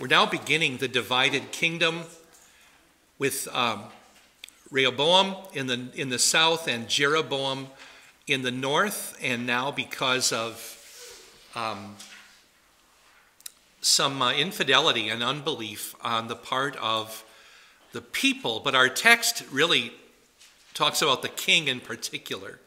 We're 0.00 0.06
now 0.06 0.24
beginning 0.24 0.78
the 0.78 0.88
divided 0.88 1.52
kingdom 1.52 2.04
with 3.18 3.46
um, 3.52 3.82
Rehoboam 4.70 5.36
in 5.52 5.66
the, 5.66 5.88
in 5.94 6.08
the 6.08 6.18
south 6.18 6.68
and 6.68 6.88
Jeroboam 6.88 7.66
in 8.26 8.40
the 8.40 8.50
north, 8.50 9.14
and 9.20 9.46
now 9.46 9.70
because 9.70 10.32
of 10.32 11.44
um, 11.54 11.96
some 13.82 14.22
uh, 14.22 14.32
infidelity 14.32 15.10
and 15.10 15.22
unbelief 15.22 15.94
on 16.00 16.28
the 16.28 16.36
part 16.36 16.76
of 16.76 17.22
the 17.92 18.00
people. 18.00 18.60
But 18.60 18.74
our 18.74 18.88
text 18.88 19.42
really 19.52 19.92
talks 20.72 21.02
about 21.02 21.20
the 21.20 21.28
king 21.28 21.68
in 21.68 21.78
particular. 21.78 22.58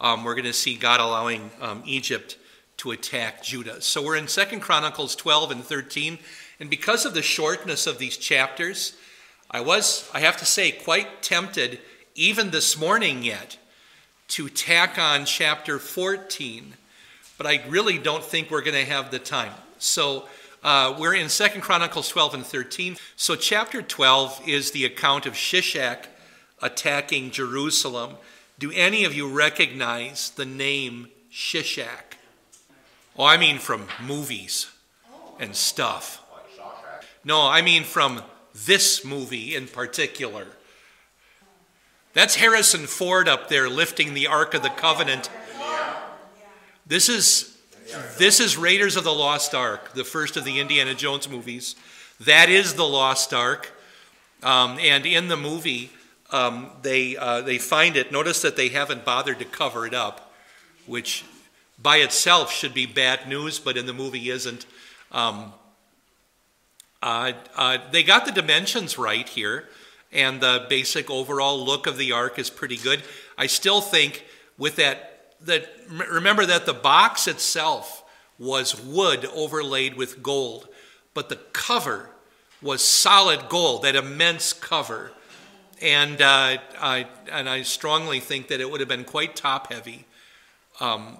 Um, 0.00 0.24
we're 0.24 0.34
going 0.34 0.46
to 0.46 0.54
see 0.54 0.76
God 0.76 1.00
allowing 1.00 1.50
um, 1.60 1.82
Egypt 1.84 2.38
to 2.78 2.92
attack 2.92 3.42
Judah. 3.42 3.82
So 3.82 4.02
we're 4.02 4.16
in 4.16 4.28
Second 4.28 4.60
Chronicles 4.60 5.14
12 5.14 5.50
and 5.50 5.62
13, 5.62 6.18
and 6.60 6.68
because 6.68 7.06
of 7.06 7.14
the 7.14 7.22
shortness 7.22 7.86
of 7.86 7.98
these 7.98 8.18
chapters, 8.18 8.94
I 9.50 9.62
was, 9.62 10.08
I 10.12 10.20
have 10.20 10.36
to 10.36 10.46
say, 10.46 10.70
quite 10.70 11.22
tempted, 11.22 11.80
even 12.14 12.50
this 12.50 12.78
morning 12.78 13.24
yet, 13.24 13.56
to 14.28 14.48
tack 14.48 14.98
on 14.98 15.24
chapter 15.24 15.78
14, 15.78 16.74
but 17.38 17.46
I 17.46 17.62
really 17.66 17.98
don't 17.98 18.22
think 18.22 18.50
we're 18.50 18.60
going 18.60 18.76
to 18.76 18.92
have 18.92 19.10
the 19.10 19.18
time. 19.18 19.52
So 19.78 20.28
uh, 20.62 20.94
we're 20.98 21.14
in 21.14 21.30
Second 21.30 21.62
Chronicles 21.62 22.08
12 22.10 22.34
and 22.34 22.46
13. 22.46 22.96
So 23.16 23.34
chapter 23.34 23.80
12 23.80 24.42
is 24.46 24.70
the 24.70 24.84
account 24.84 25.24
of 25.24 25.32
Shishak 25.32 26.04
attacking 26.62 27.30
Jerusalem. 27.30 28.16
Do 28.58 28.70
any 28.72 29.04
of 29.04 29.14
you 29.14 29.26
recognize 29.28 30.30
the 30.30 30.44
name 30.44 31.08
Shishak? 31.32 32.18
Oh, 33.18 33.24
I 33.24 33.38
mean 33.38 33.58
from 33.58 33.88
movies 34.06 34.70
and 35.40 35.56
stuff. 35.56 36.22
No, 37.24 37.46
I 37.46 37.62
mean 37.62 37.84
from 37.84 38.22
this 38.54 39.04
movie 39.04 39.54
in 39.54 39.66
particular. 39.66 40.46
That's 42.12 42.36
Harrison 42.36 42.86
Ford 42.86 43.28
up 43.28 43.48
there 43.48 43.68
lifting 43.68 44.14
the 44.14 44.26
Ark 44.26 44.54
of 44.54 44.62
the 44.62 44.70
Covenant. 44.70 45.30
This 46.86 47.08
is 47.08 47.56
this 48.18 48.40
is 48.40 48.56
Raiders 48.56 48.96
of 48.96 49.04
the 49.04 49.14
Lost 49.14 49.54
Ark, 49.54 49.94
the 49.94 50.04
first 50.04 50.36
of 50.36 50.44
the 50.44 50.58
Indiana 50.58 50.94
Jones 50.94 51.28
movies. 51.28 51.76
That 52.20 52.48
is 52.48 52.74
the 52.74 52.86
Lost 52.86 53.32
Ark, 53.32 53.72
um, 54.42 54.78
and 54.80 55.06
in 55.06 55.28
the 55.28 55.36
movie, 55.36 55.90
um, 56.30 56.70
they 56.82 57.16
uh, 57.16 57.42
they 57.42 57.58
find 57.58 57.96
it. 57.96 58.10
Notice 58.10 58.42
that 58.42 58.56
they 58.56 58.68
haven't 58.68 59.04
bothered 59.04 59.38
to 59.38 59.44
cover 59.44 59.86
it 59.86 59.94
up, 59.94 60.32
which 60.86 61.24
by 61.80 61.98
itself 61.98 62.52
should 62.52 62.74
be 62.74 62.86
bad 62.86 63.28
news, 63.28 63.58
but 63.58 63.76
in 63.76 63.86
the 63.86 63.92
movie 63.92 64.30
isn't. 64.30 64.66
Um, 65.12 65.52
uh, 67.02 67.32
uh, 67.56 67.78
they 67.90 68.02
got 68.02 68.26
the 68.26 68.32
dimensions 68.32 68.98
right 68.98 69.28
here 69.28 69.68
and 70.12 70.40
the 70.40 70.66
basic 70.68 71.10
overall 71.10 71.64
look 71.64 71.86
of 71.86 71.96
the 71.96 72.12
ark 72.12 72.38
is 72.38 72.50
pretty 72.50 72.76
good. 72.76 73.02
I 73.38 73.46
still 73.46 73.80
think 73.80 74.24
with 74.58 74.76
that 74.76 75.06
that 75.42 75.72
remember 75.88 76.44
that 76.44 76.66
the 76.66 76.74
box 76.74 77.26
itself 77.26 78.04
was 78.38 78.78
wood 78.78 79.24
overlaid 79.34 79.94
with 79.94 80.22
gold, 80.22 80.68
but 81.14 81.28
the 81.28 81.36
cover 81.36 82.10
was 82.60 82.82
solid 82.82 83.48
gold, 83.48 83.82
that 83.82 83.96
immense 83.96 84.52
cover. 84.52 85.12
And 85.80 86.20
uh, 86.20 86.58
I 86.78 87.06
and 87.32 87.48
I 87.48 87.62
strongly 87.62 88.20
think 88.20 88.48
that 88.48 88.60
it 88.60 88.70
would 88.70 88.80
have 88.80 88.88
been 88.88 89.04
quite 89.04 89.34
top 89.34 89.72
heavy. 89.72 90.04
Um, 90.78 91.18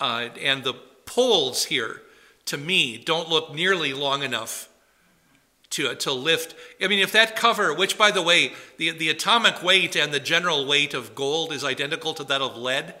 uh, 0.00 0.28
and 0.40 0.62
the 0.62 0.74
poles 1.06 1.64
here, 1.64 2.02
to 2.44 2.56
me, 2.56 2.96
don't 2.98 3.28
look 3.28 3.52
nearly 3.52 3.92
long 3.92 4.22
enough 4.22 4.68
to, 5.70 5.94
to 5.94 6.12
lift. 6.12 6.54
I 6.82 6.88
mean, 6.88 6.98
if 6.98 7.12
that 7.12 7.36
cover, 7.36 7.74
which 7.74 7.98
by 7.98 8.10
the 8.10 8.22
way, 8.22 8.52
the, 8.78 8.90
the 8.90 9.10
atomic 9.10 9.62
weight 9.62 9.96
and 9.96 10.12
the 10.12 10.20
general 10.20 10.66
weight 10.66 10.94
of 10.94 11.14
gold 11.14 11.52
is 11.52 11.64
identical 11.64 12.14
to 12.14 12.24
that 12.24 12.40
of 12.40 12.56
lead. 12.56 12.94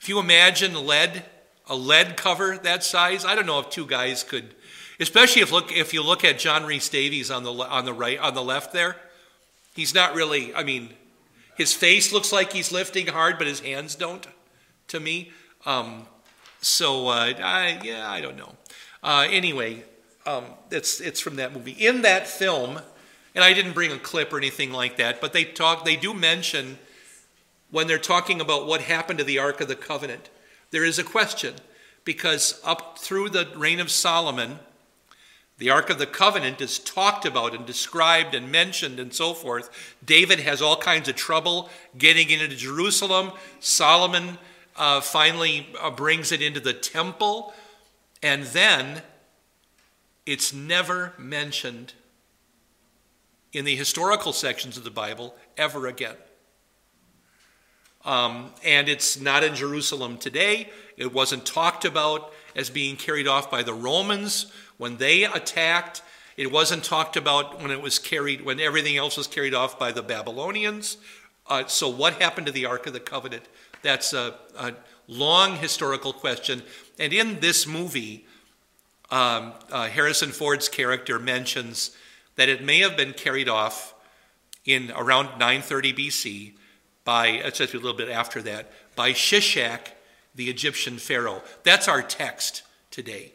If 0.00 0.08
you 0.08 0.18
imagine 0.18 0.86
lead, 0.86 1.24
a 1.68 1.74
lead 1.74 2.16
cover 2.16 2.58
that 2.58 2.84
size, 2.84 3.24
I 3.24 3.34
don't 3.34 3.46
know 3.46 3.58
if 3.58 3.70
two 3.70 3.86
guys 3.86 4.22
could, 4.22 4.54
especially 5.00 5.42
if 5.42 5.50
look 5.50 5.72
if 5.72 5.92
you 5.92 6.02
look 6.02 6.24
at 6.24 6.38
John 6.38 6.64
Rhys-Davies 6.64 7.30
on 7.30 7.42
the 7.42 7.52
on 7.52 7.84
the 7.84 7.92
right 7.92 8.18
on 8.18 8.34
the 8.34 8.42
left 8.42 8.72
there, 8.72 8.96
he's 9.74 9.94
not 9.94 10.14
really. 10.14 10.54
I 10.54 10.62
mean, 10.62 10.90
his 11.56 11.72
face 11.72 12.12
looks 12.12 12.32
like 12.32 12.52
he's 12.52 12.70
lifting 12.70 13.08
hard, 13.08 13.38
but 13.38 13.46
his 13.46 13.60
hands 13.60 13.96
don't. 13.96 14.26
To 14.88 15.00
me, 15.00 15.32
um, 15.64 16.06
so 16.60 17.08
uh, 17.08 17.32
I, 17.42 17.80
yeah, 17.82 18.08
I 18.08 18.20
don't 18.20 18.36
know. 18.36 18.52
Uh, 19.02 19.26
anyway, 19.28 19.82
um, 20.26 20.44
it's, 20.70 21.00
it's 21.00 21.20
from 21.20 21.36
that 21.36 21.52
movie. 21.52 21.72
In 21.72 22.02
that 22.02 22.26
film, 22.26 22.80
and 23.34 23.44
I 23.44 23.52
didn't 23.52 23.72
bring 23.72 23.92
a 23.92 23.98
clip 23.98 24.32
or 24.32 24.38
anything 24.38 24.72
like 24.72 24.96
that, 24.96 25.20
but 25.20 25.32
they 25.32 25.44
talk, 25.44 25.84
they 25.84 25.96
do 25.96 26.12
mention 26.12 26.78
when 27.70 27.86
they're 27.86 27.98
talking 27.98 28.40
about 28.40 28.66
what 28.66 28.80
happened 28.80 29.18
to 29.18 29.24
the 29.24 29.38
Ark 29.38 29.60
of 29.60 29.68
the 29.68 29.76
Covenant, 29.76 30.30
there 30.70 30.84
is 30.84 30.98
a 30.98 31.04
question 31.04 31.54
because 32.04 32.60
up 32.64 32.98
through 32.98 33.28
the 33.30 33.48
reign 33.56 33.80
of 33.80 33.90
Solomon, 33.90 34.58
the 35.58 35.70
Ark 35.70 35.90
of 35.90 35.98
the 35.98 36.06
Covenant 36.06 36.60
is 36.60 36.78
talked 36.78 37.24
about 37.24 37.54
and 37.54 37.66
described 37.66 38.34
and 38.34 38.52
mentioned 38.52 39.00
and 39.00 39.12
so 39.12 39.32
forth. 39.34 39.96
David 40.04 40.40
has 40.40 40.60
all 40.60 40.76
kinds 40.76 41.08
of 41.08 41.16
trouble 41.16 41.70
getting 41.96 42.30
into 42.30 42.48
Jerusalem. 42.48 43.32
Solomon 43.58 44.38
uh, 44.76 45.00
finally 45.00 45.66
uh, 45.80 45.90
brings 45.90 46.30
it 46.30 46.42
into 46.42 46.60
the 46.60 46.74
temple. 46.74 47.54
And 48.22 48.44
then 48.44 49.02
it's 50.26 50.52
never 50.52 51.14
mentioned 51.16 51.94
in 53.52 53.64
the 53.64 53.76
historical 53.76 54.32
sections 54.32 54.76
of 54.76 54.84
the 54.84 54.90
Bible 54.90 55.34
ever 55.56 55.86
again. 55.86 56.16
Um, 58.04 58.50
and 58.64 58.88
it's 58.88 59.20
not 59.20 59.42
in 59.42 59.54
Jerusalem 59.54 60.18
today. 60.18 60.68
It 60.96 61.12
wasn't 61.12 61.46
talked 61.46 61.84
about 61.84 62.32
as 62.54 62.70
being 62.70 62.96
carried 62.96 63.26
off 63.26 63.50
by 63.50 63.62
the 63.62 63.74
Romans 63.74 64.52
when 64.76 64.96
they 64.98 65.24
attacked. 65.24 66.02
It 66.36 66.52
wasn't 66.52 66.84
talked 66.84 67.16
about 67.16 67.60
when 67.60 67.70
it 67.70 67.80
was 67.80 67.98
carried, 67.98 68.44
when 68.44 68.60
everything 68.60 68.96
else 68.96 69.16
was 69.16 69.26
carried 69.26 69.54
off 69.54 69.78
by 69.78 69.90
the 69.90 70.02
Babylonians. 70.02 70.98
Uh, 71.48 71.66
so, 71.66 71.88
what 71.88 72.20
happened 72.20 72.46
to 72.46 72.52
the 72.52 72.66
Ark 72.66 72.86
of 72.86 72.92
the 72.92 73.00
Covenant? 73.00 73.44
That's 73.82 74.12
a, 74.12 74.34
a 74.56 74.74
long 75.06 75.56
historical 75.56 76.12
question. 76.12 76.62
And 76.98 77.12
in 77.12 77.40
this 77.40 77.66
movie, 77.66 78.26
um, 79.10 79.52
uh, 79.70 79.88
Harrison 79.88 80.30
Ford's 80.30 80.68
character 80.68 81.18
mentions 81.18 81.96
that 82.36 82.48
it 82.48 82.62
may 82.62 82.80
have 82.80 82.96
been 82.96 83.12
carried 83.12 83.48
off 83.48 83.94
in 84.64 84.92
around 84.96 85.26
930 85.38 85.92
BC 85.92 86.52
by, 87.04 87.28
it's 87.28 87.58
just 87.58 87.72
a 87.72 87.78
little 87.78 87.96
bit 87.96 88.08
after 88.08 88.42
that, 88.42 88.72
by 88.96 89.12
Shishak, 89.12 89.92
the 90.34 90.50
Egyptian 90.50 90.98
pharaoh. 90.98 91.42
That's 91.62 91.88
our 91.88 92.02
text 92.02 92.62
today, 92.90 93.32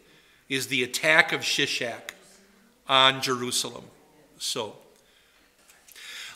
is 0.49 0.67
the 0.67 0.83
attack 0.83 1.31
of 1.31 1.41
Shishak 1.41 2.11
on 2.87 3.21
Jerusalem. 3.21 3.85
So, 4.37 4.75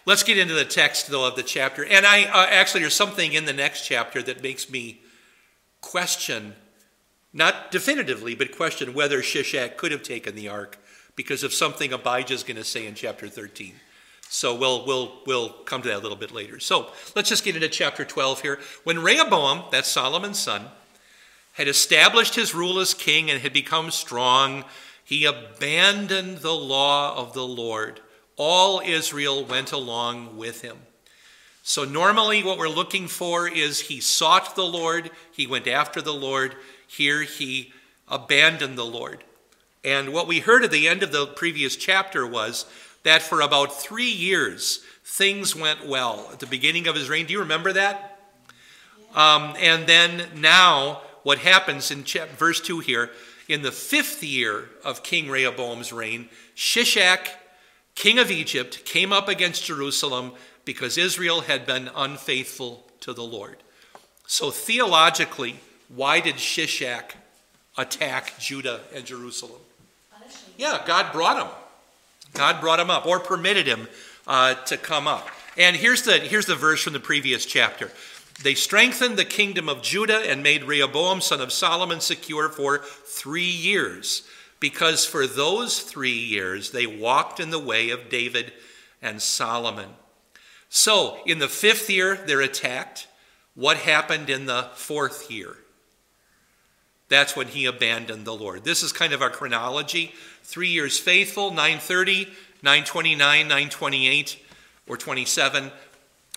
let's 0.06 0.24
get 0.24 0.38
into 0.38 0.54
the 0.54 0.66
text, 0.66 1.08
though, 1.08 1.28
of 1.28 1.36
the 1.36 1.44
chapter. 1.44 1.84
And 1.84 2.06
I 2.06 2.24
uh, 2.24 2.48
actually, 2.50 2.82
there's 2.82 2.96
something 2.96 3.34
in 3.34 3.46
the 3.46 3.54
next 3.54 3.86
chapter 3.86 4.24
that 4.24 4.42
makes 4.42 4.70
me 4.70 5.02
question 5.82 6.56
not 7.36 7.70
definitively, 7.70 8.34
but 8.34 8.56
question 8.56 8.94
whether 8.94 9.22
Shishak 9.22 9.76
could 9.76 9.92
have 9.92 10.02
taken 10.02 10.36
the 10.36 10.48
ark 10.48 10.80
because 11.18 11.44
of 11.44 11.54
something 11.54 11.92
Abijah 11.92 12.34
is 12.34 12.44
going 12.44 12.56
to 12.56 12.64
say 12.64 12.88
in 12.88 12.96
chapter 12.96 13.28
13. 13.28 13.74
So 14.30 14.56
we'll, 14.56 14.86
we'll, 14.86 15.20
we'll 15.28 15.50
come 15.50 15.82
to 15.82 15.90
that 15.90 15.98
a 15.98 16.00
little 16.00 16.18
bit 16.18 16.32
later. 16.32 16.60
So 16.62 16.92
let's 17.14 17.30
just 17.30 17.44
get 17.44 17.56
into 17.56 17.68
chapter 17.68 18.06
12 18.06 18.42
here. 18.42 18.60
When 18.86 19.04
Rehoboam, 19.04 19.66
that's 19.70 19.90
Solomon's 19.90 20.40
son, 20.40 20.68
had 21.54 21.68
established 21.68 22.36
his 22.36 22.56
rule 22.56 22.80
as 22.80 22.94
king 22.94 23.30
and 23.30 23.42
had 23.42 23.54
become 23.54 23.92
strong, 23.92 24.64
he 25.04 25.26
abandoned 25.26 26.38
the 26.38 26.56
law 26.56 27.18
of 27.18 27.34
the 27.34 27.46
Lord. 27.46 28.00
All 28.38 28.80
Israel 28.80 29.44
went 29.44 29.74
along 29.74 30.38
with 30.38 30.62
him. 30.62 30.78
So, 31.68 31.84
normally, 31.84 32.44
what 32.44 32.60
we're 32.60 32.70
looking 32.70 33.08
for 33.08 33.48
is 33.48 33.80
he 33.80 34.00
sought 34.00 34.56
the 34.56 34.66
Lord, 34.66 35.10
he 35.32 35.48
went 35.48 35.68
after 35.68 36.00
the 36.00 36.14
Lord, 36.14 36.56
here 36.88 37.24
he 37.24 37.74
abandoned 38.08 38.78
the 38.78 38.86
Lord. 38.86 39.24
And 39.84 40.14
what 40.14 40.28
we 40.28 40.40
heard 40.40 40.64
at 40.64 40.72
the 40.72 40.88
end 40.88 41.04
of 41.04 41.12
the 41.12 41.28
previous 41.28 41.76
chapter 41.76 42.26
was 42.26 42.66
that 43.04 43.22
for 43.22 43.42
about 43.42 43.74
three 43.74 44.10
years, 44.10 44.84
things 45.04 45.56
went 45.56 45.86
well 45.86 46.28
at 46.32 46.40
the 46.40 46.48
beginning 46.48 46.88
of 46.88 46.96
his 46.96 47.08
reign. 47.08 47.28
Do 47.28 47.34
you 47.34 47.40
remember 47.40 47.72
that? 47.74 48.20
Um, 49.14 49.54
and 49.60 49.88
then 49.88 50.28
now, 50.36 51.02
what 51.24 51.38
happens 51.38 51.92
in 51.92 52.04
verse 52.04 52.60
2 52.60 52.80
here, 52.80 53.12
in 53.48 53.62
the 53.62 53.72
fifth 53.72 54.24
year 54.24 54.70
of 54.84 55.04
King 55.04 55.30
Rehoboam's 55.30 55.94
reign, 55.94 56.30
Shishak, 56.56 57.28
king 57.94 58.18
of 58.18 58.32
Egypt, 58.32 58.84
came 58.86 59.14
up 59.14 59.30
against 59.30 59.66
Jerusalem 59.66 60.34
because 60.66 60.98
Israel 60.98 61.42
had 61.42 61.66
been 61.66 61.90
unfaithful 61.96 62.86
to 63.02 63.14
the 63.14 63.24
Lord. 63.24 63.58
So, 64.28 64.50
theologically, 64.50 65.60
why 65.90 66.20
did 66.20 66.36
Shishak 66.36 67.16
attack 67.78 68.38
Judah 68.40 68.82
and 68.94 69.06
Jerusalem? 69.06 69.62
Yeah, 70.58 70.82
God 70.86 71.12
brought 71.12 71.46
him. 71.46 71.52
God 72.34 72.62
brought 72.62 72.80
him 72.80 72.90
up 72.90 73.06
or 73.06 73.20
permitted 73.20 73.68
him 73.68 73.88
uh, 74.28 74.56
to 74.66 74.78
come 74.78 75.08
up. 75.08 75.28
And 75.58 75.76
here's 75.76 76.04
the, 76.04 76.14
here's 76.20 76.46
the 76.46 76.56
verse 76.56 76.84
from 76.84 76.94
the 76.94 77.00
previous 77.00 77.46
chapter. 77.46 77.92
They 78.44 78.54
strengthened 78.54 79.18
the 79.18 79.26
kingdom 79.26 79.70
of 79.70 79.82
Judah 79.82 80.20
and 80.30 80.44
made 80.44 80.66
Rehoboam, 80.66 81.22
son 81.22 81.40
of 81.40 81.54
Solomon, 81.54 82.02
secure 82.02 82.50
for 82.50 82.80
three 82.80 83.44
years, 83.44 84.28
because 84.60 85.06
for 85.06 85.26
those 85.26 85.80
three 85.80 86.18
years 86.18 86.72
they 86.72 86.86
walked 86.86 87.40
in 87.40 87.52
the 87.52 87.60
way 87.60 87.90
of 87.92 88.10
David 88.10 88.52
and 89.02 89.22
Solomon. 89.22 89.90
So, 90.68 91.20
in 91.26 91.40
the 91.40 91.48
fifth 91.48 91.90
year, 91.90 92.16
they're 92.16 92.42
attacked. 92.42 93.08
What 93.54 93.78
happened 93.78 94.30
in 94.30 94.46
the 94.46 94.70
fourth 94.74 95.32
year? 95.32 95.56
That's 97.08 97.36
when 97.36 97.48
he 97.48 97.66
abandoned 97.66 98.26
the 98.26 98.34
Lord. 98.34 98.64
This 98.64 98.82
is 98.82 98.92
kind 98.92 99.14
of 99.14 99.22
our 99.22 99.30
chronology. 99.30 100.14
Three 100.44 100.70
years 100.70 100.98
faithful, 100.98 101.50
930, 101.50 102.26
929, 102.64 103.48
928, 103.48 104.40
or 104.88 104.98
27. 104.98 105.72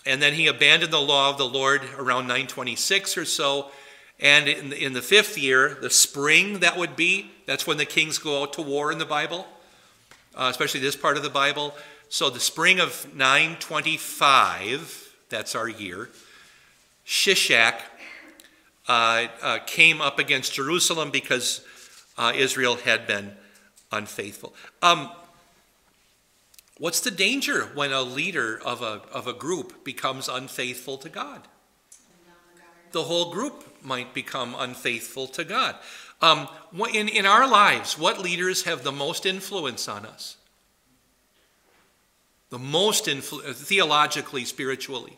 And 0.05 0.21
then 0.21 0.33
he 0.33 0.47
abandoned 0.47 0.93
the 0.93 1.01
law 1.01 1.29
of 1.29 1.37
the 1.37 1.47
Lord 1.47 1.81
around 1.97 2.23
926 2.23 3.17
or 3.17 3.25
so. 3.25 3.71
And 4.19 4.47
in 4.47 4.69
the, 4.69 4.83
in 4.83 4.93
the 4.93 5.01
fifth 5.01 5.37
year, 5.37 5.77
the 5.81 5.89
spring 5.89 6.59
that 6.59 6.77
would 6.77 6.95
be, 6.95 7.31
that's 7.45 7.65
when 7.65 7.77
the 7.77 7.85
kings 7.85 8.17
go 8.17 8.43
out 8.43 8.53
to 8.53 8.61
war 8.61 8.91
in 8.91 8.97
the 8.97 9.05
Bible, 9.05 9.47
uh, 10.35 10.47
especially 10.51 10.81
this 10.81 10.95
part 10.95 11.17
of 11.17 11.23
the 11.23 11.29
Bible. 11.29 11.73
So 12.09 12.29
the 12.29 12.39
spring 12.39 12.79
of 12.79 13.07
925, 13.15 15.15
that's 15.29 15.55
our 15.55 15.69
year, 15.69 16.09
Shishak 17.05 17.75
came 19.67 20.01
up 20.01 20.19
against 20.19 20.53
Jerusalem 20.53 21.11
because 21.11 21.61
uh, 22.17 22.33
Israel 22.35 22.75
had 22.75 23.07
been 23.07 23.31
unfaithful. 23.91 24.53
Um, 24.81 25.09
what's 26.77 26.99
the 26.99 27.11
danger 27.11 27.69
when 27.75 27.93
a 27.93 28.01
leader 28.01 28.59
of 28.65 28.81
a, 28.81 29.01
of 29.13 29.27
a 29.27 29.33
group 29.33 29.83
becomes 29.83 30.27
unfaithful 30.27 30.97
to 30.97 31.09
God? 31.09 31.47
The 32.91 33.03
whole 33.03 33.31
group 33.31 33.83
might 33.83 34.13
become 34.13 34.55
unfaithful 34.57 35.27
to 35.27 35.43
God. 35.43 35.75
Um, 36.21 36.47
in, 36.91 37.07
in 37.07 37.25
our 37.25 37.47
lives, 37.47 37.97
what 37.97 38.19
leaders 38.19 38.63
have 38.63 38.83
the 38.83 38.91
most 38.91 39.25
influence 39.25 39.87
on 39.87 40.05
us? 40.05 40.35
The 42.49 42.59
most 42.59 43.05
influ- 43.05 43.53
theologically, 43.53 44.43
spiritually. 44.43 45.17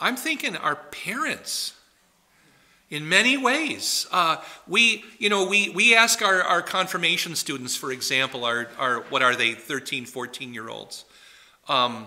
I'm 0.00 0.16
thinking 0.16 0.56
our 0.56 0.76
parents. 0.76 1.74
In 2.90 3.06
many 3.06 3.36
ways, 3.36 4.06
uh, 4.12 4.38
we, 4.66 5.04
you 5.18 5.28
know, 5.28 5.46
we, 5.46 5.68
we 5.68 5.94
ask 5.94 6.22
our, 6.22 6.42
our 6.42 6.62
confirmation 6.62 7.34
students, 7.34 7.76
for 7.76 7.92
example, 7.92 8.46
our, 8.46 8.68
our, 8.78 9.00
what 9.10 9.22
are 9.22 9.36
they, 9.36 9.52
13, 9.52 10.06
14 10.06 10.54
year 10.54 10.70
olds? 10.70 11.04
Um, 11.68 12.06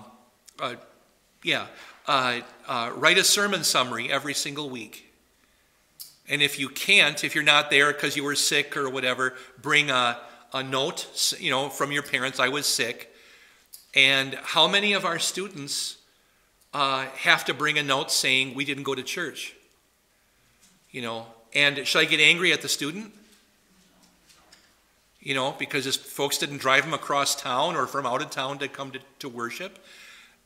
uh, 0.59 0.75
yeah, 1.43 1.67
uh, 2.07 2.41
uh, 2.67 2.91
write 2.95 3.19
a 3.19 3.23
sermon 3.23 3.63
summary 3.63 4.11
every 4.11 4.33
single 4.33 4.69
week. 4.71 5.13
And 6.27 6.41
if 6.41 6.57
you 6.57 6.69
can't, 6.69 7.23
if 7.23 7.35
you're 7.35 7.43
not 7.43 7.69
there 7.69 7.93
because 7.93 8.15
you 8.15 8.23
were 8.23 8.35
sick 8.35 8.75
or 8.75 8.89
whatever, 8.89 9.35
bring 9.61 9.91
a, 9.91 10.17
a 10.53 10.63
note, 10.63 11.35
you 11.39 11.51
know, 11.51 11.69
from 11.69 11.91
your 11.91 12.03
parents, 12.03 12.39
I 12.39 12.49
was 12.49 12.65
sick. 12.65 13.13
And 13.93 14.33
how 14.41 14.67
many 14.67 14.93
of 14.93 15.05
our 15.05 15.19
students 15.19 15.97
uh, 16.73 17.05
have 17.17 17.45
to 17.45 17.53
bring 17.53 17.77
a 17.77 17.83
note 17.83 18.11
saying 18.11 18.53
we 18.53 18.65
didn't 18.65 18.83
go 18.83 18.95
to 18.95 19.03
church. 19.03 19.55
You 20.91 21.01
know, 21.01 21.25
and 21.53 21.85
should 21.85 21.99
I 21.99 22.05
get 22.05 22.19
angry 22.19 22.53
at 22.53 22.61
the 22.61 22.69
student? 22.69 23.13
You 25.19 25.35
know, 25.35 25.55
because 25.57 25.85
his 25.85 25.95
folks 25.95 26.37
didn't 26.37 26.57
drive 26.57 26.83
him 26.83 26.93
across 26.93 27.39
town 27.39 27.75
or 27.75 27.87
from 27.87 28.05
out 28.05 28.21
of 28.21 28.29
town 28.31 28.57
to 28.59 28.67
come 28.67 28.91
to, 28.91 28.99
to 29.19 29.29
worship. 29.29 29.77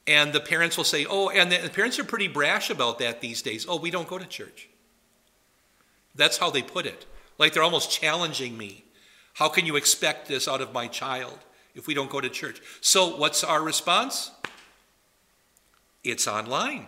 And 0.07 0.33
the 0.33 0.39
parents 0.39 0.77
will 0.77 0.83
say, 0.83 1.05
oh, 1.09 1.29
and 1.29 1.51
the, 1.51 1.57
the 1.57 1.69
parents 1.69 1.97
are 1.97 2.03
pretty 2.03 2.27
brash 2.27 2.69
about 2.69 2.99
that 2.99 3.21
these 3.21 3.41
days. 3.41 3.65
Oh, 3.67 3.77
we 3.77 3.89
don't 3.89 4.07
go 4.07 4.17
to 4.17 4.25
church. 4.25 4.67
That's 6.13 6.37
how 6.37 6.49
they 6.49 6.61
put 6.61 6.85
it. 6.85 7.05
Like 7.37 7.53
they're 7.53 7.63
almost 7.63 7.91
challenging 7.91 8.57
me. 8.57 8.83
How 9.33 9.49
can 9.49 9.65
you 9.65 9.75
expect 9.75 10.27
this 10.27 10.47
out 10.47 10.61
of 10.61 10.73
my 10.73 10.87
child 10.87 11.37
if 11.73 11.87
we 11.87 11.93
don't 11.93 12.09
go 12.09 12.21
to 12.21 12.29
church? 12.29 12.61
So, 12.79 13.17
what's 13.17 13.43
our 13.43 13.61
response? 13.61 14.31
It's 16.05 16.27
online. 16.27 16.87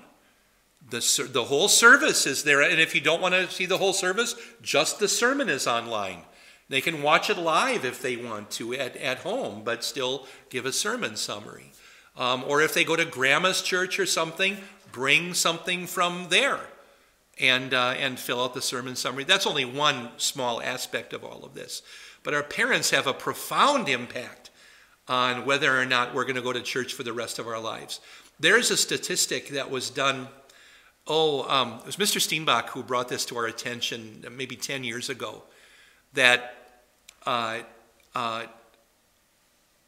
The, 0.89 1.29
the 1.31 1.45
whole 1.45 1.67
service 1.67 2.25
is 2.25 2.43
there. 2.43 2.61
And 2.61 2.79
if 2.79 2.95
you 2.95 3.01
don't 3.01 3.21
want 3.21 3.33
to 3.33 3.49
see 3.49 3.65
the 3.65 3.77
whole 3.77 3.93
service, 3.93 4.35
just 4.61 4.99
the 4.99 5.07
sermon 5.07 5.49
is 5.49 5.67
online. 5.67 6.21
They 6.69 6.81
can 6.81 7.01
watch 7.01 7.29
it 7.29 7.37
live 7.37 7.85
if 7.85 8.01
they 8.01 8.15
want 8.17 8.51
to 8.51 8.73
at, 8.73 8.95
at 8.97 9.19
home, 9.19 9.63
but 9.63 9.83
still 9.83 10.25
give 10.49 10.65
a 10.65 10.73
sermon 10.73 11.15
summary. 11.15 11.71
Um, 12.15 12.43
or 12.47 12.61
if 12.61 12.73
they 12.73 12.83
go 12.83 12.95
to 12.95 13.05
grandma's 13.05 13.61
church 13.61 13.99
or 13.99 14.05
something, 14.05 14.57
bring 14.91 15.33
something 15.33 15.87
from 15.87 16.27
there 16.29 16.59
and, 17.39 17.73
uh, 17.73 17.93
and 17.97 18.19
fill 18.19 18.43
out 18.43 18.53
the 18.53 18.61
sermon 18.61 18.95
summary. 18.95 19.23
That's 19.23 19.47
only 19.47 19.65
one 19.65 20.09
small 20.17 20.61
aspect 20.61 21.13
of 21.13 21.23
all 21.23 21.43
of 21.43 21.53
this. 21.53 21.81
But 22.23 22.33
our 22.33 22.43
parents 22.43 22.89
have 22.89 23.07
a 23.07 23.13
profound 23.13 23.87
impact 23.87 24.49
on 25.07 25.45
whether 25.45 25.79
or 25.79 25.85
not 25.85 26.13
we're 26.13 26.23
going 26.23 26.35
to 26.35 26.41
go 26.41 26.51
to 26.51 26.61
church 26.61 26.93
for 26.93 27.03
the 27.03 27.13
rest 27.13 27.39
of 27.39 27.47
our 27.47 27.59
lives. 27.59 28.01
There's 28.39 28.71
a 28.71 28.77
statistic 28.77 29.49
that 29.49 29.71
was 29.71 29.89
done. 29.89 30.27
Oh, 31.07 31.49
um, 31.49 31.79
it 31.79 31.85
was 31.85 31.95
Mr. 31.97 32.19
Steenbach 32.19 32.69
who 32.69 32.83
brought 32.83 33.09
this 33.09 33.25
to 33.25 33.37
our 33.37 33.45
attention 33.45 34.25
maybe 34.35 34.55
10 34.55 34.83
years 34.83 35.09
ago. 35.09 35.43
That 36.13 36.55
uh, 37.25 37.59
uh, 38.15 38.45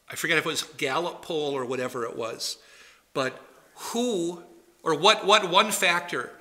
I 0.10 0.16
forget 0.16 0.38
if 0.38 0.46
it 0.46 0.50
was 0.50 0.64
Gallup 0.64 1.22
poll 1.22 1.54
or 1.54 1.66
whatever 1.66 2.06
it 2.06 2.18
was, 2.18 2.58
but 3.14 3.40
who 3.76 4.44
or 4.84 4.98
what, 4.98 5.26
what 5.26 5.50
one 5.50 5.72
factor 5.72 6.32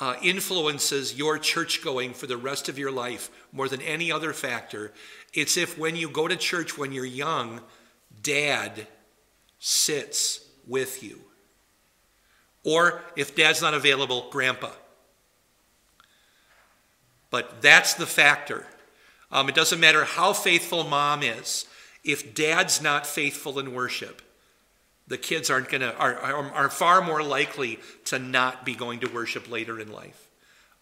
uh, 0.00 0.16
influences 0.22 1.14
your 1.14 1.38
church 1.38 1.82
going 1.82 2.12
for 2.12 2.26
the 2.26 2.36
rest 2.36 2.68
of 2.68 2.78
your 2.78 2.90
life 2.90 3.30
more 3.52 3.68
than 3.68 3.80
any 3.82 4.10
other 4.10 4.32
factor? 4.32 4.92
It's 5.32 5.56
if 5.56 5.78
when 5.78 5.94
you 5.94 6.08
go 6.08 6.26
to 6.26 6.36
church 6.36 6.76
when 6.76 6.92
you're 6.92 7.04
young, 7.04 7.60
dad 8.22 8.86
sits 9.60 10.40
with 10.66 11.02
you. 11.02 11.20
Or 12.64 13.02
if 13.14 13.36
dad's 13.36 13.62
not 13.62 13.74
available, 13.74 14.26
grandpa. 14.30 14.70
But 17.30 17.60
that's 17.60 17.94
the 17.94 18.06
factor. 18.06 18.66
Um, 19.30 19.48
it 19.48 19.54
doesn't 19.54 19.80
matter 19.80 20.04
how 20.04 20.32
faithful 20.32 20.84
mom 20.84 21.22
is. 21.22 21.66
If 22.02 22.34
dad's 22.34 22.80
not 22.80 23.06
faithful 23.06 23.58
in 23.58 23.74
worship, 23.74 24.22
the 25.06 25.18
kids 25.18 25.50
aren't 25.50 25.68
to 25.70 25.94
are, 25.96 26.14
are, 26.16 26.52
are, 26.52 26.70
far 26.70 27.02
more 27.02 27.22
likely 27.22 27.78
to 28.06 28.18
not 28.18 28.64
be 28.64 28.74
going 28.74 29.00
to 29.00 29.10
worship 29.10 29.50
later 29.50 29.78
in 29.78 29.92
life. 29.92 30.28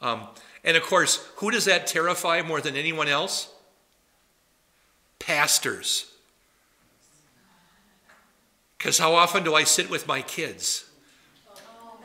Um, 0.00 0.28
and 0.64 0.76
of 0.76 0.82
course, 0.82 1.26
who 1.36 1.50
does 1.50 1.64
that 1.64 1.86
terrify 1.86 2.42
more 2.42 2.60
than 2.60 2.76
anyone 2.76 3.08
else? 3.08 3.52
Pastors. 5.18 6.12
Because 8.78 8.98
how 8.98 9.14
often 9.14 9.44
do 9.44 9.54
I 9.54 9.64
sit 9.64 9.90
with 9.90 10.06
my 10.06 10.22
kids? 10.22 10.84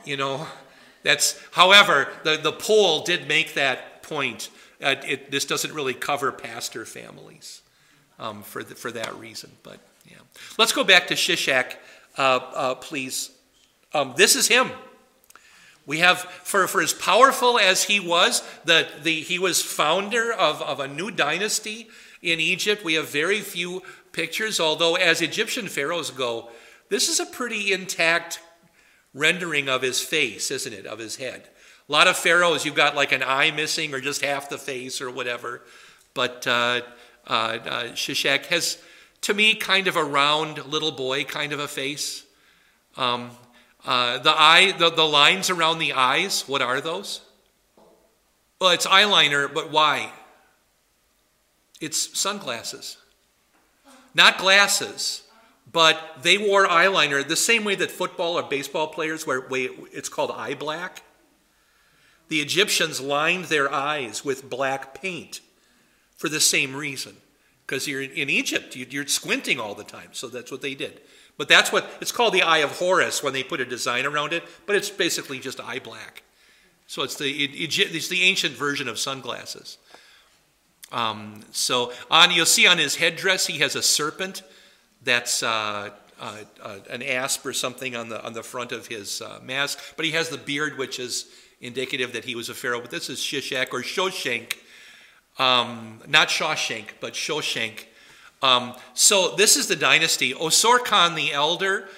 You 0.08 0.16
know. 0.16 0.46
That's, 1.02 1.40
however, 1.52 2.08
the, 2.24 2.36
the 2.36 2.52
poll 2.52 3.04
did 3.04 3.28
make 3.28 3.54
that 3.54 4.02
point. 4.02 4.50
Uh, 4.82 4.96
it, 5.06 5.30
this 5.30 5.44
doesn't 5.44 5.72
really 5.72 5.94
cover 5.94 6.32
pastor 6.32 6.84
families 6.84 7.62
um, 8.18 8.42
for, 8.42 8.64
the, 8.64 8.74
for 8.74 8.90
that 8.90 9.14
reason. 9.16 9.50
But 9.62 9.78
yeah. 10.06 10.16
Let's 10.58 10.72
go 10.72 10.84
back 10.84 11.06
to 11.08 11.14
Shishak, 11.14 11.76
uh, 12.16 12.40
uh, 12.54 12.74
please. 12.74 13.30
Um, 13.94 14.14
this 14.16 14.34
is 14.34 14.48
him. 14.48 14.70
We 15.86 15.98
have, 15.98 16.18
for, 16.20 16.66
for 16.66 16.82
as 16.82 16.92
powerful 16.92 17.58
as 17.58 17.84
he 17.84 18.00
was, 18.00 18.42
the, 18.64 18.86
the, 19.02 19.20
he 19.20 19.38
was 19.38 19.62
founder 19.62 20.32
of, 20.32 20.60
of 20.62 20.80
a 20.80 20.88
new 20.88 21.10
dynasty 21.10 21.88
in 22.20 22.40
Egypt. 22.40 22.84
We 22.84 22.94
have 22.94 23.08
very 23.08 23.40
few 23.40 23.82
pictures, 24.12 24.60
although 24.60 24.96
as 24.96 25.22
Egyptian 25.22 25.68
pharaohs 25.68 26.10
go, 26.10 26.50
this 26.90 27.08
is 27.08 27.20
a 27.20 27.26
pretty 27.26 27.72
intact 27.72 28.40
rendering 29.14 29.68
of 29.68 29.82
his 29.82 30.00
face, 30.00 30.50
isn't 30.50 30.72
it? 30.72 30.86
Of 30.86 30.98
his 30.98 31.16
head. 31.16 31.48
A 31.88 31.92
lot 31.92 32.06
of 32.06 32.16
pharaohs, 32.16 32.64
you've 32.64 32.74
got 32.74 32.94
like 32.94 33.12
an 33.12 33.22
eye 33.22 33.50
missing 33.50 33.94
or 33.94 34.00
just 34.00 34.22
half 34.22 34.48
the 34.48 34.58
face 34.58 35.00
or 35.00 35.10
whatever. 35.10 35.62
But 36.14 36.46
uh, 36.46 36.82
uh, 37.26 37.30
uh, 37.30 37.82
Shishak 37.92 38.46
has, 38.46 38.78
to 39.22 39.34
me, 39.34 39.54
kind 39.54 39.86
of 39.88 39.96
a 39.96 40.04
round 40.04 40.64
little 40.66 40.92
boy 40.92 41.24
kind 41.24 41.52
of 41.52 41.60
a 41.60 41.68
face. 41.68 42.24
Um, 42.96 43.30
uh, 43.86 44.18
the 44.18 44.34
eye, 44.34 44.74
the, 44.78 44.90
the 44.90 45.04
lines 45.04 45.50
around 45.50 45.78
the 45.78 45.92
eyes, 45.94 46.42
what 46.46 46.60
are 46.60 46.80
those? 46.80 47.22
Well, 48.60 48.70
it's 48.70 48.86
eyeliner, 48.86 49.52
but 49.52 49.70
why? 49.70 50.10
It's 51.80 52.18
sunglasses, 52.18 52.96
not 54.14 54.36
glasses 54.36 55.22
but 55.70 56.22
they 56.22 56.38
wore 56.38 56.66
eyeliner 56.66 57.26
the 57.26 57.36
same 57.36 57.64
way 57.64 57.74
that 57.74 57.90
football 57.90 58.38
or 58.38 58.42
baseball 58.42 58.88
players 58.88 59.26
wear, 59.26 59.42
it's 59.50 60.08
called 60.08 60.30
eye 60.30 60.54
black. 60.54 61.02
The 62.28 62.40
Egyptians 62.40 63.00
lined 63.00 63.46
their 63.46 63.72
eyes 63.72 64.24
with 64.24 64.48
black 64.48 65.00
paint. 65.00 65.40
for 66.18 66.28
the 66.28 66.40
same 66.40 66.76
reason. 66.76 67.16
Because 67.64 67.86
you're 67.86 68.02
in 68.02 68.28
Egypt, 68.30 68.76
you're 68.76 69.06
squinting 69.06 69.60
all 69.60 69.74
the 69.74 69.84
time. 69.84 70.08
So 70.12 70.28
that's 70.28 70.50
what 70.50 70.62
they 70.62 70.74
did. 70.74 71.00
But 71.36 71.48
that's 71.48 71.70
what 71.70 71.88
it's 72.00 72.12
called 72.12 72.34
the 72.34 72.42
eye 72.42 72.58
of 72.58 72.78
Horus 72.78 73.22
when 73.22 73.32
they 73.32 73.44
put 73.44 73.60
a 73.60 73.64
design 73.64 74.04
around 74.04 74.32
it, 74.32 74.42
but 74.66 74.74
it's 74.74 74.90
basically 74.90 75.38
just 75.38 75.60
eye 75.60 75.78
black. 75.78 76.22
So 76.86 77.02
it's 77.02 77.16
the, 77.16 77.30
it's 77.30 78.08
the 78.08 78.22
ancient 78.22 78.54
version 78.54 78.88
of 78.88 78.98
sunglasses. 78.98 79.78
Um, 80.90 81.42
so 81.52 81.92
on, 82.10 82.30
you'll 82.30 82.46
see 82.46 82.66
on 82.66 82.78
his 82.78 82.96
headdress, 82.96 83.46
he 83.46 83.58
has 83.58 83.76
a 83.76 83.82
serpent 83.82 84.42
that's 85.08 85.42
uh, 85.42 85.90
uh, 86.20 86.36
uh, 86.62 86.78
an 86.90 87.02
asp 87.02 87.46
or 87.46 87.52
something 87.52 87.96
on 87.96 88.08
the, 88.08 88.24
on 88.24 88.32
the 88.32 88.42
front 88.42 88.72
of 88.72 88.86
his 88.86 89.22
uh, 89.22 89.38
mask, 89.42 89.78
but 89.96 90.04
he 90.04 90.12
has 90.12 90.28
the 90.28 90.38
beard, 90.38 90.76
which 90.76 90.98
is 90.98 91.26
indicative 91.60 92.12
that 92.12 92.24
he 92.24 92.34
was 92.34 92.48
a 92.48 92.54
pharaoh. 92.54 92.80
But 92.80 92.90
this 92.90 93.08
is 93.08 93.18
Shishak 93.18 93.72
or 93.72 93.82
Shoshank, 93.82 94.54
um, 95.38 96.00
not 96.06 96.28
Shawshank, 96.28 96.90
but 97.00 97.14
Shoshank. 97.14 97.84
Um, 98.42 98.74
so 98.94 99.34
this 99.36 99.56
is 99.56 99.66
the 99.66 99.76
dynasty. 99.76 100.32
Osorkon 100.34 101.16
the 101.16 101.32
elder 101.32 101.88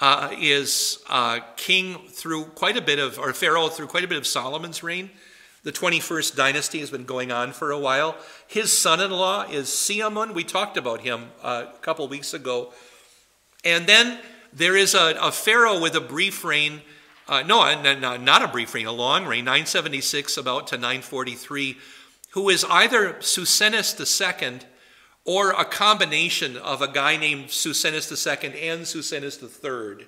uh, 0.00 0.30
is 0.38 0.98
king 1.56 1.98
through 2.08 2.44
quite 2.46 2.76
a 2.76 2.82
bit 2.82 2.98
of, 2.98 3.18
or 3.18 3.32
pharaoh 3.32 3.68
through 3.68 3.86
quite 3.86 4.04
a 4.04 4.08
bit 4.08 4.18
of 4.18 4.26
Solomon's 4.26 4.82
reign. 4.82 5.10
The 5.64 5.72
21st 5.72 6.36
dynasty 6.36 6.80
has 6.80 6.90
been 6.90 7.04
going 7.04 7.32
on 7.32 7.52
for 7.52 7.70
a 7.70 7.78
while. 7.78 8.16
His 8.46 8.76
son 8.76 9.00
in 9.00 9.10
law 9.10 9.44
is 9.50 9.68
Siamun. 9.68 10.34
We 10.34 10.44
talked 10.44 10.76
about 10.76 11.00
him 11.00 11.30
uh, 11.42 11.64
a 11.74 11.78
couple 11.78 12.06
weeks 12.06 12.34
ago. 12.34 12.74
And 13.64 13.86
then 13.86 14.18
there 14.52 14.76
is 14.76 14.94
a, 14.94 15.16
a 15.18 15.32
pharaoh 15.32 15.80
with 15.80 15.96
a 15.96 16.02
brief 16.02 16.44
reign. 16.44 16.82
Uh, 17.26 17.42
no, 17.42 17.80
not 17.82 18.42
a 18.42 18.48
brief 18.48 18.74
reign, 18.74 18.84
a 18.84 18.92
long 18.92 19.24
reign, 19.24 19.46
976 19.46 20.36
about 20.36 20.66
to 20.66 20.76
943, 20.76 21.78
who 22.32 22.50
is 22.50 22.66
either 22.68 23.14
Psusennes 23.14 23.98
II 23.98 24.60
or 25.24 25.52
a 25.52 25.64
combination 25.64 26.58
of 26.58 26.82
a 26.82 26.88
guy 26.88 27.16
named 27.16 27.46
Psusennes 27.46 28.12
II 28.12 28.68
and 28.68 28.82
Psusennes 28.82 29.42
III, 29.42 30.06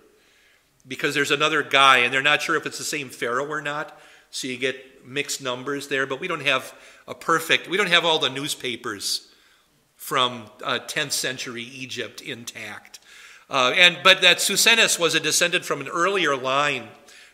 because 0.87 1.15
there's 1.15 1.31
another 1.31 1.63
guy, 1.63 1.99
and 1.99 2.13
they're 2.13 2.21
not 2.21 2.43
sure 2.43 2.57
if 2.57 2.67
it's 2.67 2.77
the 2.77 2.85
same 2.85 3.09
pharaoh 3.09 3.47
or 3.47 3.63
not. 3.63 3.99
So 4.31 4.49
you 4.49 4.59
get 4.59 4.96
mixed 5.07 5.43
numbers 5.43 5.89
there, 5.89 6.07
but 6.07 6.21
we 6.21 6.29
don't 6.29 6.47
have 6.47 6.75
a 7.07 7.15
perfect, 7.15 7.69
we 7.69 7.77
don't 7.77 7.89
have 7.91 8.05
all 8.05 8.19
the 8.19 8.31
newspapers 8.31 9.29
from 9.95 10.45
uh, 10.65 10.79
10th 10.87 11.13
century 11.13 11.63
Egypt 11.63 12.21
intact. 12.21 13.01
Uh, 13.49 13.73
and 13.77 13.99
but 14.03 14.23
that 14.23 14.39
Psusennes 14.39 14.99
was 14.99 15.15
a 15.15 15.21
descendant 15.21 15.65
from 15.65 15.81
an 15.81 15.89
earlier 15.89 16.37
line 16.37 16.89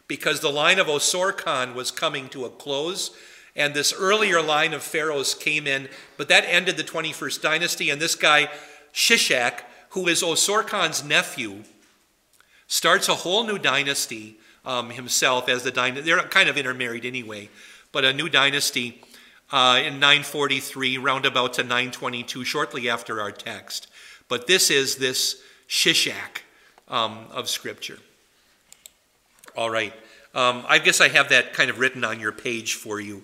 because 0.07 0.41
the 0.41 0.51
line 0.51 0.79
of 0.79 0.87
Osorkon 0.87 1.75
was 1.75 1.91
coming 1.91 2.29
to 2.29 2.45
a 2.45 2.51
close 2.51 3.11
and 3.55 3.75
this 3.75 3.93
earlier 3.93 4.41
line 4.41 4.73
of 4.73 4.83
pharaohs 4.83 5.35
came 5.35 5.67
in, 5.67 5.89
but 6.17 6.29
that 6.29 6.45
ended 6.47 6.77
the 6.77 6.85
21st 6.85 7.43
dynasty. 7.43 7.91
And 7.91 8.01
this 8.01 8.15
guy, 8.15 8.49
Shishak, 8.95 9.61
who 9.91 10.09
is 10.09 10.23
Osorkon's 10.23 11.05
nephew, 11.05 11.65
starts 12.67 13.09
a 13.09 13.15
whole 13.15 13.45
new 13.45 13.59
dynasty 13.59 14.39
um, 14.65 14.91
himself 14.91 15.49
as 15.49 15.63
the 15.63 15.71
dynasty. 15.71 16.03
They're 16.03 16.21
kind 16.21 16.49
of 16.49 16.57
intermarried 16.57 17.05
anyway, 17.05 17.49
but 17.91 18.05
a 18.05 18.13
new 18.13 18.29
dynasty 18.29 19.03
uh, 19.51 19.81
in 19.85 19.95
943, 19.95 20.99
roundabout 20.99 21.55
to 21.55 21.63
922, 21.63 22.45
shortly 22.45 22.89
after 22.89 23.21
our 23.21 23.31
text. 23.31 23.89
But 24.29 24.47
this 24.47 24.71
is 24.71 24.97
this 24.97 25.43
Shishak 25.69 26.43
um, 26.89 27.27
of 27.31 27.49
Scripture. 27.49 27.99
All 29.57 29.71
right. 29.71 29.93
Um, 30.35 30.65
I 30.67 30.79
guess 30.79 31.03
I 31.03 31.09
have 31.09 31.29
that 31.29 31.53
kind 31.53 31.69
of 31.69 31.79
written 31.79 32.05
on 32.05 32.19
your 32.19 32.33
page 32.33 32.75
for 32.75 33.01
you 33.01 33.23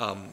um, 0.00 0.28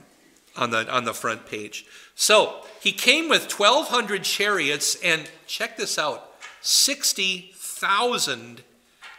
on, 0.56 0.70
the, 0.70 0.90
on 0.90 1.04
the 1.04 1.14
front 1.14 1.46
page. 1.46 1.86
So 2.16 2.64
he 2.80 2.94
came 2.94 3.28
with 3.28 3.52
1,200 3.52 4.24
chariots, 4.24 4.96
and 5.04 5.30
check 5.48 5.76
this 5.78 6.00
out 6.00 6.30
60,000 6.62 8.62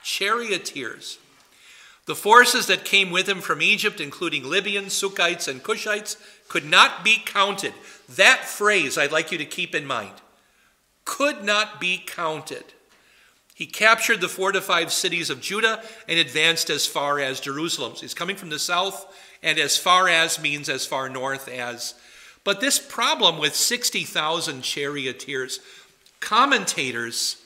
charioteers. 0.03 1.19
The 2.07 2.15
forces 2.15 2.67
that 2.67 2.85
came 2.85 3.11
with 3.11 3.29
him 3.29 3.41
from 3.41 3.63
Egypt, 3.63 4.01
including 4.01 4.45
Libyans, 4.45 4.93
Sukkites, 4.93 5.49
and 5.49 5.63
Cushites, 5.63 6.17
could 6.49 6.65
not 6.65 7.03
be 7.03 7.23
counted. 7.25 7.73
That 8.09 8.45
phrase 8.45 8.99
I'd 8.99 9.13
like 9.13 9.33
you 9.33 9.39
to 9.39 9.47
keep 9.47 9.75
in 9.75 9.87
mind 9.87 10.13
could 11.05 11.45
not 11.45 11.81
be 11.81 12.03
counted. 12.05 12.65
He 13.55 13.67
captured 13.67 14.21
the 14.21 14.29
fortified 14.29 14.91
cities 14.91 15.31
of 15.31 15.41
Judah 15.41 15.83
and 16.09 16.19
advanced 16.19 16.71
as 16.71 16.87
far 16.87 17.21
as 17.21 17.41
Jerusalem. 17.41 17.95
So 17.95 18.03
he's 18.03 18.15
coming 18.15 18.37
from 18.37 18.51
the 18.51 18.59
south 18.59 19.07
and 19.43 19.59
as 19.59 19.77
far 19.77 20.09
as 20.09 20.41
means 20.41 20.69
as 20.69 20.87
far 20.87 21.09
north 21.09 21.49
as. 21.49 21.95
But 22.43 22.61
this 22.61 22.79
problem 22.79 23.39
with 23.39 23.55
60,000 23.55 24.63
charioteers, 24.63 25.61
commentators 26.21 27.37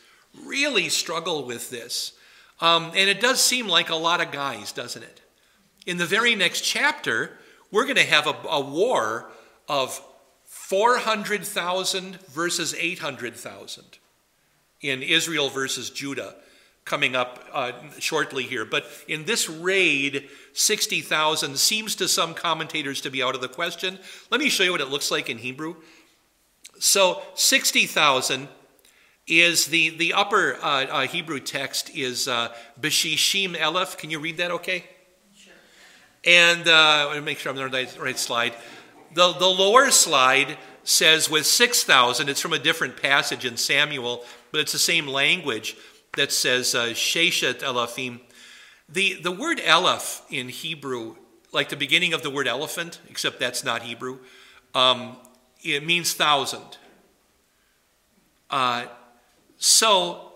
really 0.44 0.88
struggle 0.88 1.44
with 1.44 1.70
this. 1.70 2.12
Um, 2.60 2.92
and 2.96 3.08
it 3.08 3.20
does 3.20 3.42
seem 3.42 3.68
like 3.68 3.90
a 3.90 3.94
lot 3.94 4.20
of 4.20 4.32
guys, 4.32 4.72
doesn't 4.72 5.02
it? 5.02 5.20
In 5.86 5.96
the 5.96 6.06
very 6.06 6.34
next 6.34 6.62
chapter, 6.62 7.38
we're 7.70 7.84
going 7.84 7.96
to 7.96 8.04
have 8.04 8.26
a, 8.26 8.34
a 8.48 8.60
war 8.60 9.30
of 9.68 10.00
400,000 10.44 12.20
versus 12.30 12.74
800,000 12.74 13.84
in 14.80 15.02
Israel 15.02 15.48
versus 15.48 15.90
Judah 15.90 16.34
coming 16.84 17.14
up 17.14 17.44
uh, 17.52 17.72
shortly 17.98 18.44
here. 18.44 18.64
But 18.64 18.86
in 19.06 19.24
this 19.24 19.48
raid, 19.48 20.28
60,000 20.54 21.58
seems 21.58 21.94
to 21.96 22.08
some 22.08 22.34
commentators 22.34 23.02
to 23.02 23.10
be 23.10 23.22
out 23.22 23.34
of 23.34 23.40
the 23.40 23.48
question. 23.48 23.98
Let 24.30 24.40
me 24.40 24.48
show 24.48 24.64
you 24.64 24.72
what 24.72 24.80
it 24.80 24.88
looks 24.88 25.10
like 25.10 25.28
in 25.28 25.38
Hebrew. 25.38 25.76
So 26.78 27.22
60,000 27.34 28.48
is 29.28 29.66
the, 29.66 29.90
the 29.90 30.14
upper 30.14 30.56
uh, 30.56 30.86
uh, 30.86 31.00
Hebrew 31.06 31.38
text 31.38 31.90
is 31.94 32.26
uh, 32.26 32.52
Beshishim 32.80 33.54
Elef. 33.54 33.96
Can 33.98 34.10
you 34.10 34.18
read 34.18 34.38
that 34.38 34.50
okay? 34.50 34.84
Sure. 35.36 35.52
And 36.24 36.66
uh, 36.66 37.06
let 37.08 37.16
me 37.16 37.20
make 37.20 37.38
sure 37.38 37.52
I'm 37.52 37.58
on 37.58 37.70
the 37.70 37.76
right, 37.76 37.98
right 38.00 38.18
slide. 38.18 38.54
The, 39.14 39.32
the 39.34 39.46
lower 39.46 39.90
slide 39.90 40.56
says 40.82 41.28
with 41.30 41.44
6,000, 41.46 42.28
it's 42.28 42.40
from 42.40 42.54
a 42.54 42.58
different 42.58 43.00
passage 43.00 43.44
in 43.44 43.56
Samuel, 43.56 44.24
but 44.50 44.60
it's 44.60 44.72
the 44.72 44.78
same 44.78 45.06
language 45.06 45.76
that 46.16 46.32
says 46.32 46.74
uh, 46.74 46.86
Sheshet 46.88 47.60
Elafim. 47.60 48.20
The, 48.88 49.20
the 49.22 49.32
word 49.32 49.58
Elef 49.58 50.22
in 50.30 50.48
Hebrew, 50.48 51.16
like 51.52 51.68
the 51.68 51.76
beginning 51.76 52.14
of 52.14 52.22
the 52.22 52.30
word 52.30 52.48
elephant, 52.48 53.00
except 53.10 53.38
that's 53.38 53.62
not 53.62 53.82
Hebrew, 53.82 54.18
um, 54.74 55.16
it 55.62 55.84
means 55.84 56.14
thousand. 56.14 56.78
Uh, 58.50 58.86
so 59.58 60.32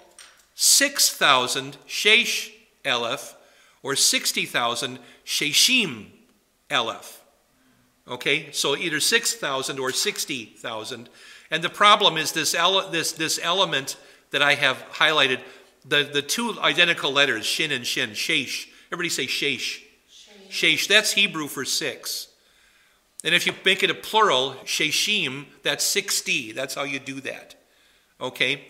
6,000 0.55 1.77
Shesh 1.87 2.51
Elef 2.85 3.35
or 3.83 3.97
60,000 3.97 4.99
Sheshim 5.25 6.07
Elef. 6.71 7.19
Okay, 8.09 8.51
so 8.53 8.77
either 8.77 9.01
6,000 9.01 9.79
or 9.79 9.93
60,000. 9.93 11.09
And 11.51 11.63
the 11.63 11.69
problem 11.71 12.17
is 12.17 12.33
this, 12.33 12.55
ele- 12.55 12.91
this, 12.91 13.13
this 13.13 13.39
element 13.43 13.97
that 14.31 14.43
I 14.43 14.55
have 14.55 14.85
highlighted 14.93 15.41
the, 15.85 16.09
the 16.13 16.23
two 16.23 16.57
identical 16.61 17.13
letters, 17.13 17.45
shin 17.45 17.73
and 17.73 17.87
shin, 17.87 18.11
shesh. 18.11 18.67
Everybody 18.89 19.09
say 19.09 19.27
shesh. 19.27 19.83
Shesh. 20.49 20.87
That's 20.87 21.13
Hebrew 21.13 21.49
for 21.49 21.65
six. 21.65 22.29
And 23.25 23.35
if 23.35 23.47
you 23.47 23.55
make 23.65 23.83
it 23.83 23.91
a 23.91 23.95
plural, 23.95 24.55
sheshim, 24.65 25.47
that's 25.63 25.85
60. 25.85 26.53
That's 26.53 26.75
how 26.75 26.83
you 26.83 26.99
do 26.99 27.21
that. 27.21 27.55
Okay? 28.21 28.67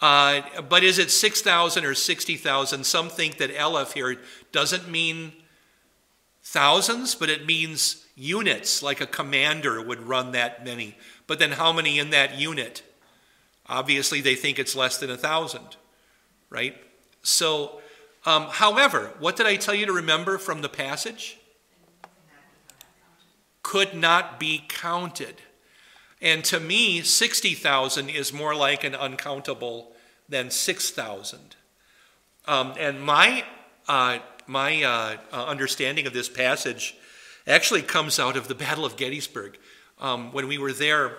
Uh, 0.00 0.42
but 0.68 0.84
is 0.84 0.98
it 0.98 1.10
6,000 1.10 1.84
or 1.84 1.94
60,000? 1.94 2.84
Some 2.84 3.08
think 3.08 3.38
that 3.38 3.54
Elef 3.54 3.94
here 3.94 4.16
doesn't 4.52 4.90
mean 4.90 5.32
thousands, 6.42 7.14
but 7.14 7.30
it 7.30 7.46
means 7.46 8.04
units, 8.14 8.82
like 8.82 9.00
a 9.00 9.06
commander 9.06 9.80
would 9.82 10.02
run 10.02 10.32
that 10.32 10.64
many. 10.64 10.96
But 11.26 11.38
then 11.38 11.52
how 11.52 11.72
many 11.72 11.98
in 11.98 12.10
that 12.10 12.38
unit? 12.38 12.82
Obviously, 13.68 14.20
they 14.20 14.34
think 14.34 14.58
it's 14.58 14.76
less 14.76 14.98
than 14.98 15.10
a 15.10 15.16
thousand 15.16 15.76
right? 16.50 16.76
So, 17.22 17.80
um, 18.24 18.46
however, 18.50 19.12
what 19.18 19.36
did 19.36 19.46
I 19.46 19.56
tell 19.56 19.74
you 19.74 19.86
to 19.86 19.92
remember 19.92 20.38
from 20.38 20.62
the 20.62 20.68
passage? 20.68 21.38
Could 23.62 23.94
not 23.94 24.38
be 24.38 24.64
counted. 24.68 25.36
And 26.20 26.44
to 26.46 26.58
me, 26.60 27.02
60,000 27.02 28.08
is 28.08 28.32
more 28.32 28.54
like 28.54 28.84
an 28.84 28.94
uncountable 28.94 29.92
than 30.28 30.50
6,000. 30.50 31.56
Um, 32.46 32.74
and 32.78 33.02
my, 33.02 33.44
uh, 33.86 34.18
my 34.46 34.82
uh, 34.82 35.16
uh, 35.32 35.46
understanding 35.46 36.06
of 36.06 36.12
this 36.12 36.28
passage 36.28 36.96
actually 37.46 37.82
comes 37.82 38.18
out 38.18 38.36
of 38.36 38.48
the 38.48 38.54
Battle 38.54 38.84
of 38.84 38.96
Gettysburg. 38.96 39.58
Um, 40.00 40.32
when 40.32 40.48
we 40.48 40.58
were 40.58 40.72
there, 40.72 41.16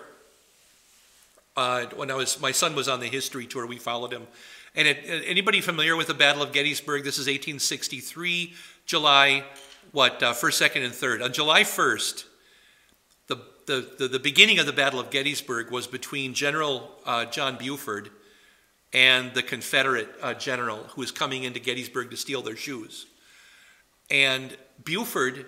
uh, 1.56 1.86
when 1.96 2.12
I 2.12 2.16
was, 2.16 2.40
my 2.40 2.52
son 2.52 2.76
was 2.76 2.88
on 2.88 3.00
the 3.00 3.08
history 3.08 3.46
tour, 3.46 3.66
we 3.66 3.78
followed 3.78 4.12
him 4.12 4.28
and 4.78 4.88
it, 4.88 5.24
anybody 5.26 5.60
familiar 5.60 5.96
with 5.98 6.08
the 6.08 6.14
Battle 6.14 6.44
of 6.44 6.54
Gettysburg? 6.54 7.04
This 7.04 7.16
is 7.16 7.26
1863, 7.26 8.54
July, 8.86 9.44
what, 9.92 10.22
uh, 10.22 10.34
1st, 10.34 10.70
2nd, 10.70 10.86
and 10.86 10.94
3rd. 10.94 11.24
On 11.24 11.34
July 11.34 11.64
1st, 11.64 12.24
the, 12.24 12.26
the, 13.68 13.88
the, 14.00 14.08
the, 14.08 14.20
beginning 14.20 14.60
of 14.60 14.66
the 14.66 14.74
Battle 14.74 15.00
of 15.00 15.10
Gettysburg 15.10 15.72
was 15.72 15.88
between 15.88 16.34
General 16.34 16.90
uh, 17.06 17.26
John 17.26 17.58
Buford 17.58 18.10
and 18.94 19.34
the 19.34 19.44
Confederate 19.44 20.10
uh, 20.22 20.34
general 20.34 20.78
who 20.78 21.02
was 21.02 21.12
coming 21.12 21.44
into 21.44 21.60
Gettysburg 21.60 22.10
to 22.10 22.18
steal 22.18 22.42
their 22.42 22.56
shoes. 22.56 23.06
And 24.10 24.56
Buford 24.84 25.46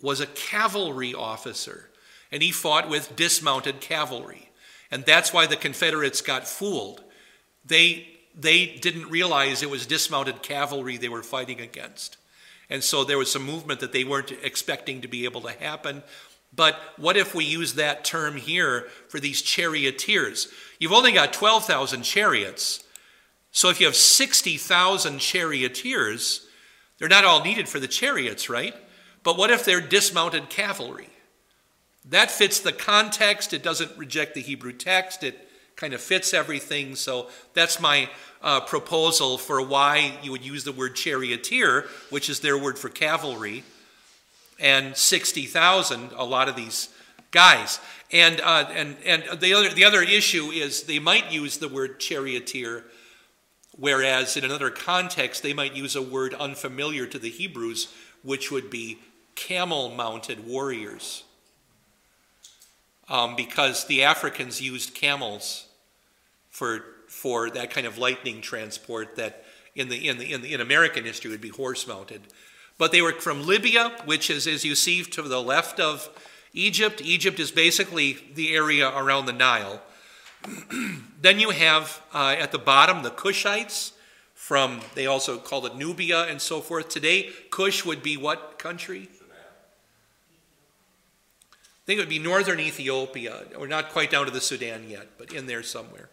was 0.00 0.20
a 0.20 0.26
cavalry 0.26 1.14
officer, 1.14 1.90
and 2.32 2.42
he 2.42 2.50
fought 2.50 2.88
with 2.88 3.14
dismounted 3.14 3.80
cavalry. 3.80 4.48
And 4.90 5.04
that's 5.04 5.32
why 5.32 5.46
the 5.46 5.56
Confederates 5.56 6.22
got 6.22 6.48
fooled. 6.48 7.02
They, 7.64 8.08
they 8.34 8.66
didn't 8.66 9.10
realize 9.10 9.62
it 9.62 9.70
was 9.70 9.86
dismounted 9.86 10.42
cavalry 10.42 10.96
they 10.96 11.08
were 11.08 11.22
fighting 11.22 11.60
against. 11.60 12.16
And 12.70 12.82
so 12.82 13.04
there 13.04 13.18
was 13.18 13.30
some 13.30 13.44
movement 13.44 13.80
that 13.80 13.92
they 13.92 14.04
weren't 14.04 14.32
expecting 14.42 15.02
to 15.02 15.08
be 15.08 15.24
able 15.24 15.42
to 15.42 15.52
happen. 15.52 16.02
But 16.54 16.78
what 16.96 17.16
if 17.16 17.34
we 17.34 17.44
use 17.44 17.74
that 17.74 18.04
term 18.04 18.36
here 18.36 18.88
for 19.08 19.18
these 19.18 19.42
charioteers? 19.42 20.48
You've 20.78 20.92
only 20.92 21.12
got 21.12 21.32
12,000 21.32 22.02
chariots. 22.02 22.84
So 23.50 23.70
if 23.70 23.80
you 23.80 23.86
have 23.86 23.96
60,000 23.96 25.18
charioteers, 25.18 26.46
they're 26.98 27.08
not 27.08 27.24
all 27.24 27.42
needed 27.42 27.68
for 27.68 27.80
the 27.80 27.88
chariots, 27.88 28.48
right? 28.48 28.74
But 29.22 29.36
what 29.38 29.50
if 29.50 29.64
they're 29.64 29.80
dismounted 29.80 30.48
cavalry? 30.50 31.08
That 32.06 32.30
fits 32.30 32.60
the 32.60 32.72
context. 32.72 33.52
It 33.52 33.62
doesn't 33.62 33.96
reject 33.96 34.34
the 34.34 34.42
Hebrew 34.42 34.72
text. 34.72 35.24
It 35.24 35.48
kind 35.76 35.94
of 35.94 36.00
fits 36.00 36.34
everything. 36.34 36.94
So 36.94 37.28
that's 37.54 37.80
my 37.80 38.08
uh, 38.42 38.60
proposal 38.60 39.38
for 39.38 39.62
why 39.66 40.18
you 40.22 40.30
would 40.30 40.44
use 40.44 40.64
the 40.64 40.72
word 40.72 40.94
charioteer, 40.94 41.86
which 42.10 42.28
is 42.28 42.40
their 42.40 42.58
word 42.58 42.78
for 42.78 42.90
cavalry, 42.90 43.64
and 44.58 44.96
60,000, 44.96 46.12
a 46.16 46.24
lot 46.24 46.48
of 46.48 46.56
these 46.56 46.88
guys. 47.30 47.80
And, 48.12 48.40
uh, 48.40 48.66
and, 48.72 48.96
and 49.04 49.40
the, 49.40 49.54
other, 49.54 49.68
the 49.70 49.84
other 49.84 50.02
issue 50.02 50.50
is 50.50 50.84
they 50.84 50.98
might 50.98 51.32
use 51.32 51.58
the 51.58 51.68
word 51.68 51.98
charioteer, 51.98 52.84
whereas 53.76 54.36
in 54.36 54.44
another 54.44 54.70
context, 54.70 55.42
they 55.42 55.52
might 55.52 55.74
use 55.74 55.96
a 55.96 56.02
word 56.02 56.34
unfamiliar 56.34 57.06
to 57.06 57.18
the 57.18 57.30
Hebrews, 57.30 57.92
which 58.22 58.50
would 58.50 58.70
be 58.70 58.98
camel 59.34 59.90
mounted 59.90 60.46
warriors. 60.46 61.24
Um, 63.08 63.36
because 63.36 63.84
the 63.86 64.04
Africans 64.04 64.62
used 64.62 64.94
camels 64.94 65.66
for, 66.50 66.84
for 67.08 67.50
that 67.50 67.70
kind 67.70 67.86
of 67.86 67.98
lightning 67.98 68.40
transport 68.40 69.16
that 69.16 69.44
in, 69.74 69.88
the, 69.88 70.08
in, 70.08 70.18
the, 70.18 70.32
in, 70.32 70.40
the, 70.40 70.54
in 70.54 70.60
American 70.60 71.04
history 71.04 71.30
would 71.30 71.40
be 71.40 71.48
horse 71.48 71.86
mounted. 71.86 72.22
But 72.76 72.92
they 72.92 73.02
were 73.02 73.12
from 73.12 73.46
Libya, 73.46 73.92
which 74.04 74.30
is, 74.30 74.46
as 74.46 74.64
you 74.64 74.74
see 74.74 75.02
to 75.04 75.22
the 75.22 75.40
left 75.40 75.78
of 75.78 76.08
Egypt. 76.52 77.00
Egypt 77.02 77.38
is 77.38 77.50
basically 77.50 78.18
the 78.34 78.54
area 78.54 78.88
around 78.88 79.26
the 79.26 79.32
Nile. 79.32 79.80
then 81.20 81.38
you 81.38 81.50
have 81.50 82.02
uh, 82.12 82.34
at 82.38 82.52
the 82.52 82.58
bottom 82.58 83.02
the 83.02 83.10
Cushites 83.10 83.92
from, 84.34 84.80
they 84.94 85.06
also 85.06 85.38
called 85.38 85.66
it 85.66 85.76
Nubia 85.76 86.24
and 86.24 86.40
so 86.40 86.60
forth. 86.60 86.88
Today, 86.88 87.30
Cush 87.50 87.84
would 87.84 88.02
be 88.02 88.16
what 88.16 88.58
country? 88.58 89.08
I 91.84 91.86
think 91.86 91.98
it 91.98 92.02
would 92.02 92.08
be 92.08 92.18
northern 92.18 92.60
Ethiopia. 92.60 93.42
We're 93.58 93.66
not 93.66 93.90
quite 93.90 94.10
down 94.10 94.24
to 94.24 94.30
the 94.30 94.40
Sudan 94.40 94.88
yet, 94.88 95.06
but 95.18 95.34
in 95.34 95.46
there 95.46 95.62
somewhere. 95.62 96.08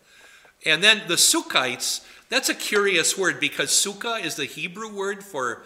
And 0.65 0.83
then 0.83 1.01
the 1.07 1.15
Sukkites, 1.15 2.05
that's 2.29 2.49
a 2.49 2.53
curious 2.53 3.17
word 3.17 3.39
because 3.39 3.69
Sukkah 3.69 4.23
is 4.23 4.35
the 4.35 4.45
Hebrew 4.45 4.93
word 4.93 5.23
for 5.23 5.63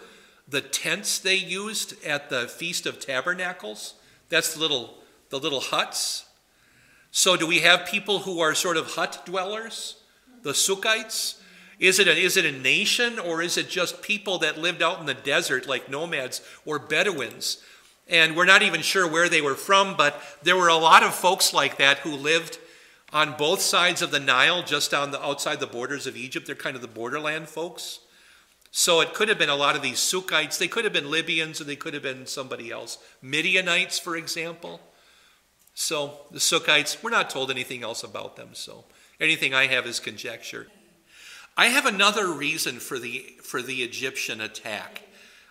the 0.48 0.60
tents 0.60 1.18
they 1.18 1.34
used 1.34 2.02
at 2.04 2.30
the 2.30 2.46
Feast 2.46 2.86
of 2.86 3.00
Tabernacles. 3.00 3.94
That's 4.28 4.54
the 4.54 4.60
little, 4.60 4.98
the 5.30 5.38
little 5.38 5.60
huts. 5.60 6.26
So 7.10 7.36
do 7.36 7.46
we 7.46 7.60
have 7.60 7.86
people 7.86 8.20
who 8.20 8.40
are 8.40 8.54
sort 8.54 8.76
of 8.76 8.92
hut 8.92 9.22
dwellers, 9.24 9.96
the 10.42 10.52
Sukkites? 10.52 11.40
Is 11.78 11.98
it, 11.98 12.08
a, 12.08 12.16
is 12.16 12.36
it 12.36 12.44
a 12.44 12.52
nation 12.52 13.18
or 13.18 13.42
is 13.42 13.58
it 13.58 13.68
just 13.68 14.02
people 14.02 14.38
that 14.38 14.58
lived 14.58 14.82
out 14.82 15.00
in 15.00 15.06
the 15.06 15.14
desert 15.14 15.68
like 15.68 15.90
nomads 15.90 16.40
or 16.64 16.78
Bedouins? 16.78 17.58
And 18.08 18.36
we're 18.36 18.44
not 18.44 18.62
even 18.62 18.82
sure 18.82 19.10
where 19.10 19.28
they 19.28 19.40
were 19.40 19.56
from, 19.56 19.96
but 19.96 20.20
there 20.42 20.56
were 20.56 20.68
a 20.68 20.76
lot 20.76 21.02
of 21.02 21.14
folks 21.14 21.52
like 21.52 21.76
that 21.78 21.98
who 21.98 22.14
lived 22.14 22.58
on 23.12 23.36
both 23.36 23.60
sides 23.60 24.00
of 24.00 24.10
the 24.10 24.20
Nile, 24.20 24.62
just 24.62 24.94
on 24.94 25.10
the 25.10 25.22
outside 25.24 25.60
the 25.60 25.66
borders 25.66 26.06
of 26.06 26.16
Egypt. 26.16 26.46
They're 26.46 26.54
kind 26.54 26.76
of 26.76 26.82
the 26.82 26.88
borderland 26.88 27.48
folks. 27.48 28.00
So 28.78 29.00
it 29.00 29.14
could 29.14 29.30
have 29.30 29.38
been 29.38 29.48
a 29.48 29.56
lot 29.56 29.74
of 29.74 29.80
these 29.80 29.96
Sukkites. 29.96 30.58
They 30.58 30.68
could 30.68 30.84
have 30.84 30.92
been 30.92 31.10
Libyans 31.10 31.62
or 31.62 31.64
they 31.64 31.76
could 31.76 31.94
have 31.94 32.02
been 32.02 32.26
somebody 32.26 32.70
else. 32.70 32.98
Midianites, 33.22 33.98
for 33.98 34.18
example. 34.18 34.82
So 35.72 36.18
the 36.30 36.40
Sukkites, 36.40 37.02
we're 37.02 37.08
not 37.08 37.30
told 37.30 37.50
anything 37.50 37.82
else 37.82 38.04
about 38.04 38.36
them. 38.36 38.50
So 38.52 38.84
anything 39.18 39.54
I 39.54 39.68
have 39.68 39.86
is 39.86 39.98
conjecture. 39.98 40.66
I 41.56 41.68
have 41.68 41.86
another 41.86 42.30
reason 42.30 42.78
for 42.78 42.98
the, 42.98 43.20
for 43.42 43.62
the 43.62 43.82
Egyptian 43.82 44.42
attack. 44.42 45.00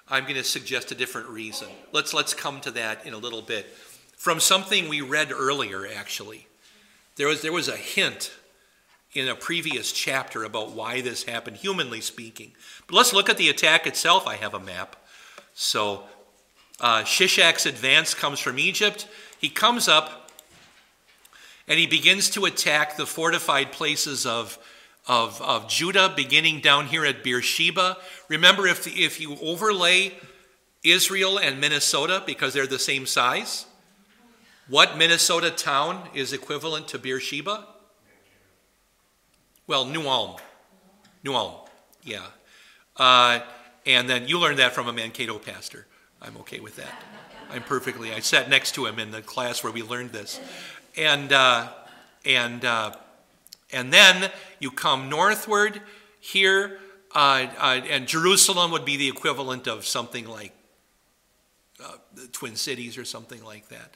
I'm 0.07 0.25
going 0.25 0.35
to 0.35 0.43
suggest 0.43 0.91
a 0.91 0.95
different 0.95 1.27
reason. 1.27 1.69
Let's, 1.91 2.13
let's 2.13 2.35
come 2.35 2.61
to 2.61 2.71
that 2.71 3.07
in 3.07 3.15
a 3.15 3.17
little 3.17 3.41
bit. 3.41 3.65
From 4.15 4.39
something 4.39 4.87
we 4.87 5.01
read 5.01 5.31
earlier, 5.31 5.87
actually, 5.87 6.45
there 7.15 7.27
was, 7.27 7.41
there 7.41 7.51
was 7.51 7.69
a 7.69 7.75
hint 7.75 8.31
in 9.15 9.29
a 9.29 9.35
previous 9.35 9.91
chapter 9.91 10.43
about 10.43 10.71
why 10.71 11.01
this 11.01 11.23
happened, 11.23 11.57
humanly 11.57 12.01
speaking. 12.01 12.51
But 12.85 12.97
let's 12.97 13.13
look 13.13 13.29
at 13.29 13.37
the 13.37 13.49
attack 13.49 13.87
itself. 13.87 14.27
I 14.27 14.35
have 14.35 14.53
a 14.53 14.59
map. 14.59 14.95
So, 15.53 16.03
uh, 16.81 17.03
Shishak's 17.03 17.65
advance 17.65 18.13
comes 18.13 18.39
from 18.39 18.59
Egypt. 18.59 19.07
He 19.39 19.49
comes 19.49 19.87
up 19.87 20.29
and 21.67 21.79
he 21.79 21.87
begins 21.87 22.29
to 22.31 22.45
attack 22.45 22.97
the 22.97 23.05
fortified 23.05 23.71
places 23.71 24.25
of 24.25 24.59
of, 25.07 25.39
of 25.41 25.67
Judah, 25.67 26.11
beginning 26.15 26.61
down 26.61 26.87
here 26.87 27.05
at 27.05 27.23
Beersheba. 27.23 27.97
Remember, 28.27 28.65
if, 28.67 28.87
if 28.87 29.21
you 29.21 29.37
overlay 29.41 30.13
Israel 30.83 31.37
and 31.37 31.61
Minnesota 31.61 32.23
because 32.25 32.53
they're 32.53 32.67
the 32.67 32.79
same 32.79 33.05
size, 33.05 33.67
what 34.67 34.97
Minnesota 34.97 35.51
town 35.51 36.09
is 36.15 36.33
equivalent 36.33 36.87
to 36.87 36.97
Beersheba? 36.97 37.67
Well, 39.67 39.85
New 39.85 40.07
Ulm. 40.07 40.35
New 41.23 41.33
Ulm, 41.33 41.55
yeah. 42.03 42.27
Uh, 42.97 43.39
and 43.85 44.07
then 44.07 44.27
you 44.27 44.37
learned 44.37 44.59
that 44.59 44.73
from 44.73 44.87
a 44.87 44.93
Mankato 44.93 45.39
pastor. 45.39 45.87
I'm 46.21 46.37
okay 46.37 46.59
with 46.59 46.75
that. 46.75 47.03
I'm 47.51 47.63
perfectly. 47.63 48.13
I 48.13 48.19
sat 48.19 48.49
next 48.49 48.75
to 48.75 48.85
him 48.85 48.99
in 48.99 49.11
the 49.11 49.21
class 49.21 49.63
where 49.63 49.73
we 49.73 49.81
learned 49.81 50.11
this, 50.11 50.39
and 50.95 51.31
uh, 51.33 51.69
and 52.25 52.63
uh, 52.63 52.95
and 53.71 53.91
then 53.91 54.31
you 54.59 54.71
come 54.71 55.09
northward 55.09 55.81
here, 56.19 56.79
uh, 57.13 57.47
uh, 57.57 57.81
and 57.89 58.07
Jerusalem 58.07 58.71
would 58.71 58.85
be 58.85 58.97
the 58.97 59.07
equivalent 59.07 59.67
of 59.67 59.85
something 59.85 60.27
like 60.27 60.53
uh, 61.83 61.93
the 62.13 62.27
Twin 62.27 62.55
Cities 62.55 62.97
or 62.97 63.05
something 63.05 63.43
like 63.43 63.69
that. 63.69 63.93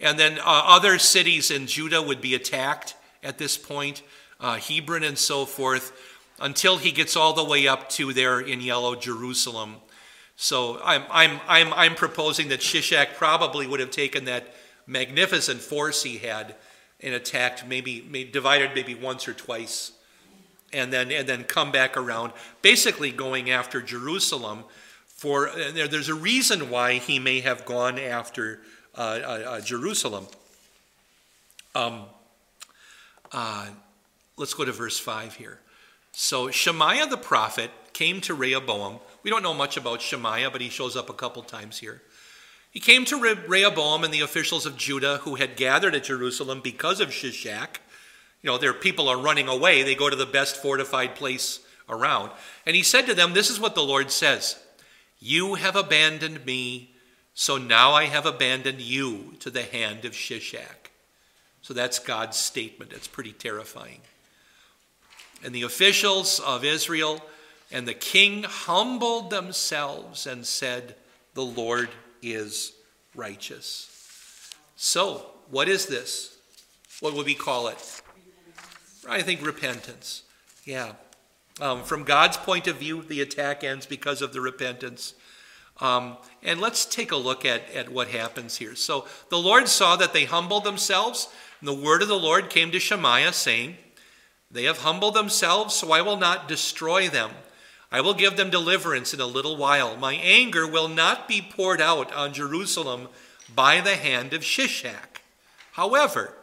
And 0.00 0.18
then 0.18 0.38
other 0.44 0.98
cities 0.98 1.50
in 1.50 1.68
Judah 1.68 2.02
would 2.02 2.20
be 2.20 2.34
attacked 2.34 2.96
at 3.22 3.38
this 3.38 3.56
point, 3.56 4.02
uh, 4.42 4.56
Hebron 4.56 5.02
and 5.02 5.16
so 5.16 5.46
forth, 5.46 5.92
until 6.38 6.76
he 6.76 6.92
gets 6.92 7.16
all 7.16 7.32
the 7.32 7.44
way 7.44 7.66
up 7.66 7.88
to 7.90 8.12
there 8.12 8.40
in 8.40 8.60
yellow, 8.60 8.94
Jerusalem. 8.94 9.76
So 10.36 10.80
I'm, 10.84 11.04
I'm, 11.10 11.40
I'm, 11.48 11.72
I'm 11.72 11.94
proposing 11.94 12.48
that 12.48 12.60
Shishak 12.60 13.14
probably 13.14 13.66
would 13.66 13.80
have 13.80 13.90
taken 13.90 14.26
that 14.26 14.54
magnificent 14.86 15.60
force 15.60 16.02
he 16.02 16.18
had 16.18 16.56
and 17.00 17.14
attacked 17.14 17.66
maybe, 17.66 18.06
maybe 18.10 18.30
divided 18.30 18.74
maybe 18.74 18.94
once 18.94 19.26
or 19.26 19.32
twice 19.32 19.92
and 20.72 20.92
then 20.92 21.12
and 21.12 21.28
then 21.28 21.44
come 21.44 21.70
back 21.70 21.96
around 21.96 22.32
basically 22.62 23.10
going 23.10 23.50
after 23.50 23.82
Jerusalem 23.82 24.64
for 25.06 25.50
there, 25.54 25.86
there's 25.86 26.08
a 26.08 26.14
reason 26.14 26.70
why 26.70 26.94
he 26.94 27.18
may 27.18 27.40
have 27.40 27.64
gone 27.64 27.98
after 27.98 28.60
uh, 28.96 29.00
uh, 29.00 29.26
uh, 29.26 29.60
Jerusalem 29.60 30.26
um, 31.74 32.04
uh, 33.30 33.66
let's 34.42 34.54
go 34.54 34.64
to 34.64 34.72
verse 34.72 34.98
5 34.98 35.36
here 35.36 35.60
so 36.12 36.50
Shemaiah 36.50 37.06
the 37.06 37.16
prophet 37.16 37.70
came 37.92 38.20
to 38.22 38.34
Rehoboam 38.34 38.98
we 39.22 39.30
don't 39.30 39.42
know 39.42 39.54
much 39.54 39.76
about 39.76 40.02
Shemaiah 40.02 40.50
but 40.50 40.60
he 40.60 40.68
shows 40.68 40.96
up 40.96 41.08
a 41.08 41.14
couple 41.14 41.42
times 41.42 41.78
here 41.78 42.02
he 42.72 42.80
came 42.80 43.04
to 43.04 43.36
Rehoboam 43.46 44.02
and 44.02 44.12
the 44.12 44.22
officials 44.22 44.64
of 44.64 44.78
Judah 44.78 45.18
who 45.18 45.34
had 45.34 45.56
gathered 45.56 45.94
at 45.94 46.04
Jerusalem 46.04 46.62
because 46.64 47.00
of 47.00 47.10
Shishak. 47.10 47.76
You 48.40 48.48
know, 48.48 48.56
their 48.56 48.72
people 48.72 49.08
are 49.08 49.18
running 49.18 49.46
away. 49.46 49.82
They 49.82 49.94
go 49.94 50.08
to 50.08 50.16
the 50.16 50.24
best 50.24 50.56
fortified 50.56 51.14
place 51.14 51.60
around. 51.86 52.30
And 52.64 52.74
he 52.74 52.82
said 52.82 53.04
to 53.06 53.14
them, 53.14 53.34
This 53.34 53.50
is 53.50 53.60
what 53.60 53.74
the 53.74 53.82
Lord 53.82 54.10
says 54.10 54.58
You 55.20 55.54
have 55.54 55.76
abandoned 55.76 56.46
me, 56.46 56.94
so 57.34 57.58
now 57.58 57.92
I 57.92 58.06
have 58.06 58.24
abandoned 58.24 58.80
you 58.80 59.34
to 59.40 59.50
the 59.50 59.64
hand 59.64 60.06
of 60.06 60.12
Shishak. 60.12 60.90
So 61.60 61.74
that's 61.74 61.98
God's 61.98 62.38
statement. 62.38 62.94
It's 62.94 63.06
pretty 63.06 63.32
terrifying. 63.32 64.00
And 65.42 65.54
the 65.54 65.62
officials 65.62 66.40
of 66.40 66.64
Israel 66.64 67.22
and 67.70 67.88
the 67.88 67.94
king 67.94 68.44
humbled 68.44 69.30
themselves 69.30 70.26
and 70.26 70.46
said, 70.46 70.94
The 71.34 71.44
Lord 71.44 71.88
is 72.20 72.72
righteous. 73.14 73.88
So, 74.76 75.26
what 75.50 75.68
is 75.68 75.86
this? 75.86 76.38
What 77.00 77.14
would 77.14 77.26
we 77.26 77.34
call 77.34 77.68
it? 77.68 78.02
I 79.08 79.22
think 79.22 79.44
repentance. 79.44 80.22
Yeah. 80.64 80.92
Um, 81.60 81.82
from 81.82 82.04
God's 82.04 82.36
point 82.36 82.66
of 82.66 82.76
view, 82.76 83.02
the 83.02 83.20
attack 83.20 83.64
ends 83.64 83.86
because 83.86 84.22
of 84.22 84.32
the 84.32 84.40
repentance. 84.40 85.14
Um, 85.80 86.16
and 86.42 86.60
let's 86.60 86.84
take 86.84 87.12
a 87.12 87.16
look 87.16 87.44
at, 87.44 87.68
at 87.74 87.88
what 87.88 88.08
happens 88.08 88.56
here. 88.56 88.74
So 88.74 89.06
the 89.30 89.38
Lord 89.38 89.68
saw 89.68 89.96
that 89.96 90.12
they 90.12 90.24
humbled 90.24 90.64
themselves, 90.64 91.28
and 91.60 91.68
the 91.68 91.74
word 91.74 92.02
of 92.02 92.08
the 92.08 92.18
Lord 92.18 92.50
came 92.50 92.70
to 92.70 92.78
Shemaiah, 92.78 93.32
saying, 93.32 93.76
They 94.52 94.64
have 94.64 94.78
humbled 94.78 95.14
themselves, 95.14 95.74
so 95.74 95.92
I 95.92 96.02
will 96.02 96.18
not 96.18 96.46
destroy 96.46 97.08
them. 97.08 97.30
I 97.90 98.00
will 98.00 98.14
give 98.14 98.36
them 98.36 98.50
deliverance 98.50 99.12
in 99.12 99.20
a 99.20 99.26
little 99.26 99.56
while. 99.56 99.96
My 99.96 100.14
anger 100.14 100.66
will 100.66 100.88
not 100.88 101.26
be 101.26 101.42
poured 101.42 101.80
out 101.80 102.12
on 102.12 102.34
Jerusalem 102.34 103.08
by 103.54 103.80
the 103.80 103.96
hand 103.96 104.32
of 104.32 104.42
Shishak. 104.42 105.20
However, 105.72 106.34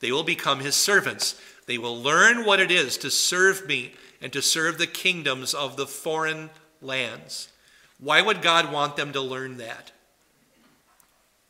they 0.00 0.12
will 0.12 0.24
become 0.24 0.60
his 0.60 0.74
servants. 0.74 1.40
They 1.66 1.78
will 1.78 2.00
learn 2.00 2.44
what 2.44 2.60
it 2.60 2.70
is 2.70 2.98
to 2.98 3.10
serve 3.10 3.66
me 3.66 3.94
and 4.20 4.32
to 4.32 4.42
serve 4.42 4.78
the 4.78 4.86
kingdoms 4.86 5.54
of 5.54 5.76
the 5.76 5.86
foreign 5.86 6.50
lands. 6.82 7.48
Why 7.98 8.20
would 8.20 8.42
God 8.42 8.72
want 8.72 8.96
them 8.96 9.12
to 9.12 9.20
learn 9.20 9.56
that? 9.56 9.92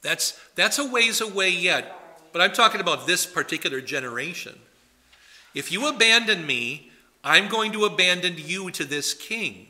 That's, 0.03 0.39
that's 0.55 0.79
a 0.79 0.89
ways 0.89 1.21
away 1.21 1.51
yet, 1.51 2.23
but 2.33 2.41
I'm 2.41 2.53
talking 2.53 2.81
about 2.81 3.07
this 3.07 3.27
particular 3.27 3.81
generation. 3.81 4.57
If 5.57 5.73
you 5.73 5.89
abandon 5.89 6.47
me, 6.47 6.91
I'm 7.25 7.49
going 7.49 7.73
to 7.73 7.87
abandon 7.87 8.35
you 8.37 8.71
to 8.73 8.85
this 8.85 9.15
king. 9.15 9.69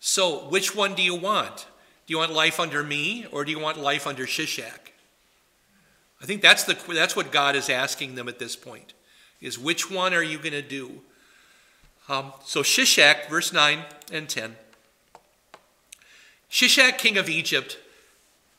So, 0.00 0.48
which 0.48 0.74
one 0.74 0.96
do 0.96 1.02
you 1.02 1.14
want? 1.14 1.68
Do 2.06 2.12
you 2.12 2.18
want 2.18 2.32
life 2.32 2.58
under 2.58 2.82
me 2.82 3.26
or 3.30 3.44
do 3.44 3.52
you 3.52 3.60
want 3.60 3.78
life 3.78 4.04
under 4.04 4.26
Shishak? 4.26 4.90
I 6.20 6.26
think 6.26 6.42
that's, 6.42 6.64
the, 6.64 6.76
that's 6.92 7.14
what 7.14 7.30
God 7.30 7.54
is 7.54 7.70
asking 7.70 8.16
them 8.16 8.26
at 8.26 8.40
this 8.40 8.56
point, 8.56 8.94
is 9.40 9.60
which 9.60 9.88
one 9.88 10.12
are 10.12 10.24
you 10.24 10.38
going 10.38 10.50
to 10.50 10.60
do? 10.60 11.02
Um, 12.08 12.32
so 12.44 12.64
Shishak, 12.64 13.28
verse 13.30 13.52
9 13.52 13.78
and 14.12 14.28
10. 14.28 14.56
Shishak, 16.50 16.98
king 16.98 17.16
of 17.16 17.28
Egypt, 17.28 17.78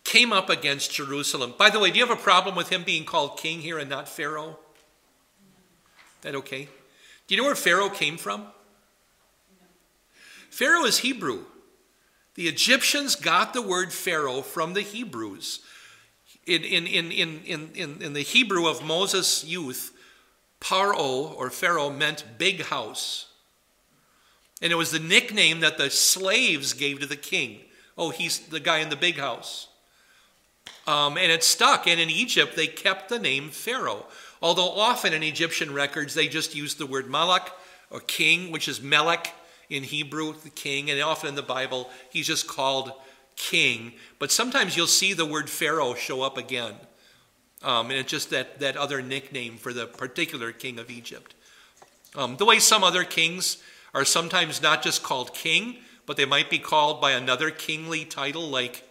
came 0.06 0.32
up 0.32 0.50
against 0.50 0.94
Jerusalem. 0.94 1.56
By 1.58 1.70
the 1.70 1.80
way, 1.80 1.92
do 1.92 2.00
you 2.00 2.06
have 2.06 2.18
a 2.18 2.22
problem 2.22 2.56
with 2.56 2.70
him 2.70 2.84
being 2.84 3.04
called 3.04 3.38
king 3.38 3.60
here 3.60 3.78
and 3.78 3.90
not 3.90 4.08
Pharaoh? 4.08 4.60
That 6.24 6.36
okay? 6.36 6.68
Do 7.28 7.36
you 7.36 7.42
know 7.42 7.48
where 7.48 7.56
Pharaoh 7.56 7.90
came 7.90 8.18
from? 8.18 8.48
Pharaoh 10.50 10.86
is 10.86 11.00
Hebrew. 11.00 11.46
The 12.36 12.48
Egyptians 12.48 13.16
got 13.16 13.54
the 13.54 13.62
word 13.62 13.94
Pharaoh 13.94 14.42
from 14.42 14.74
the 14.74 14.82
Hebrews. 14.82 15.62
In, 16.46 16.64
in, 16.64 16.88
in, 16.88 17.12
in, 17.12 17.70
in, 17.76 18.02
in 18.02 18.14
the 18.14 18.22
Hebrew 18.22 18.68
of 18.68 18.84
Moses' 18.84 19.46
youth, 19.46 19.96
Paro 20.60 21.36
or 21.38 21.50
Pharaoh 21.50 21.90
meant 21.90 22.26
big 22.38 22.64
house. 22.64 23.28
And 24.62 24.72
it 24.72 24.76
was 24.76 24.92
the 24.92 25.00
nickname 25.00 25.60
that 25.60 25.78
the 25.78 25.90
slaves 25.90 26.74
gave 26.74 27.00
to 27.02 27.06
the 27.06 27.16
king. 27.16 27.60
Oh, 27.98 28.10
he's 28.10 28.40
the 28.40 28.60
guy 28.60 28.80
in 28.80 28.90
the 28.90 28.96
big 28.96 29.18
house. 29.18 29.68
Um, 30.88 31.18
and 31.18 31.32
it 31.32 31.44
stuck. 31.44 31.88
And 31.88 32.00
in 32.00 32.10
Egypt, 32.10 32.56
they 32.56 32.68
kept 32.68 33.10
the 33.10 33.20
name 33.20 33.50
Pharaoh. 33.50 34.06
Although 34.44 34.72
often 34.72 35.14
in 35.14 35.24
Egyptian 35.24 35.74
records, 35.74 36.14
they 36.14 36.28
just 36.28 36.54
use 36.54 36.76
the 36.76 36.86
word 36.86 37.10
Malak 37.10 37.50
or 37.90 38.02
king, 38.02 38.52
which 38.52 38.68
is 38.68 38.82
Melech 38.82 39.34
in 39.70 39.84
Hebrew, 39.84 40.34
the 40.34 40.50
king. 40.50 40.92
And 40.92 41.02
often 41.02 41.30
in 41.30 41.36
the 41.36 41.42
Bible, 41.42 41.90
he's 42.10 42.28
just 42.28 42.46
called 42.46 42.92
king. 43.38 43.94
But 44.20 44.34
sometimes 44.34 44.76
you'll 44.76 44.88
see 44.88 45.14
the 45.14 45.26
word 45.26 45.50
Pharaoh 45.50 45.94
show 45.94 46.22
up 46.22 46.38
again. 46.38 46.74
Um, 47.62 47.90
and 47.90 47.98
it's 47.98 48.12
just 48.12 48.32
that, 48.32 48.60
that 48.60 48.76
other 48.76 49.02
nickname 49.02 49.56
for 49.56 49.72
the 49.72 49.88
particular 49.88 50.52
king 50.52 50.78
of 50.78 50.92
Egypt. 50.92 51.34
Um, 52.14 52.36
the 52.36 52.46
way 52.46 52.60
some 52.60 52.84
other 52.84 53.06
kings 53.06 53.64
are 53.94 54.04
sometimes 54.04 54.62
not 54.62 54.84
just 54.84 55.04
called 55.04 55.34
king, 55.34 55.78
but 56.06 56.18
they 56.18 56.26
might 56.26 56.50
be 56.50 56.60
called 56.60 57.00
by 57.00 57.12
another 57.12 57.50
kingly 57.50 58.04
title 58.04 58.50
like, 58.50 58.84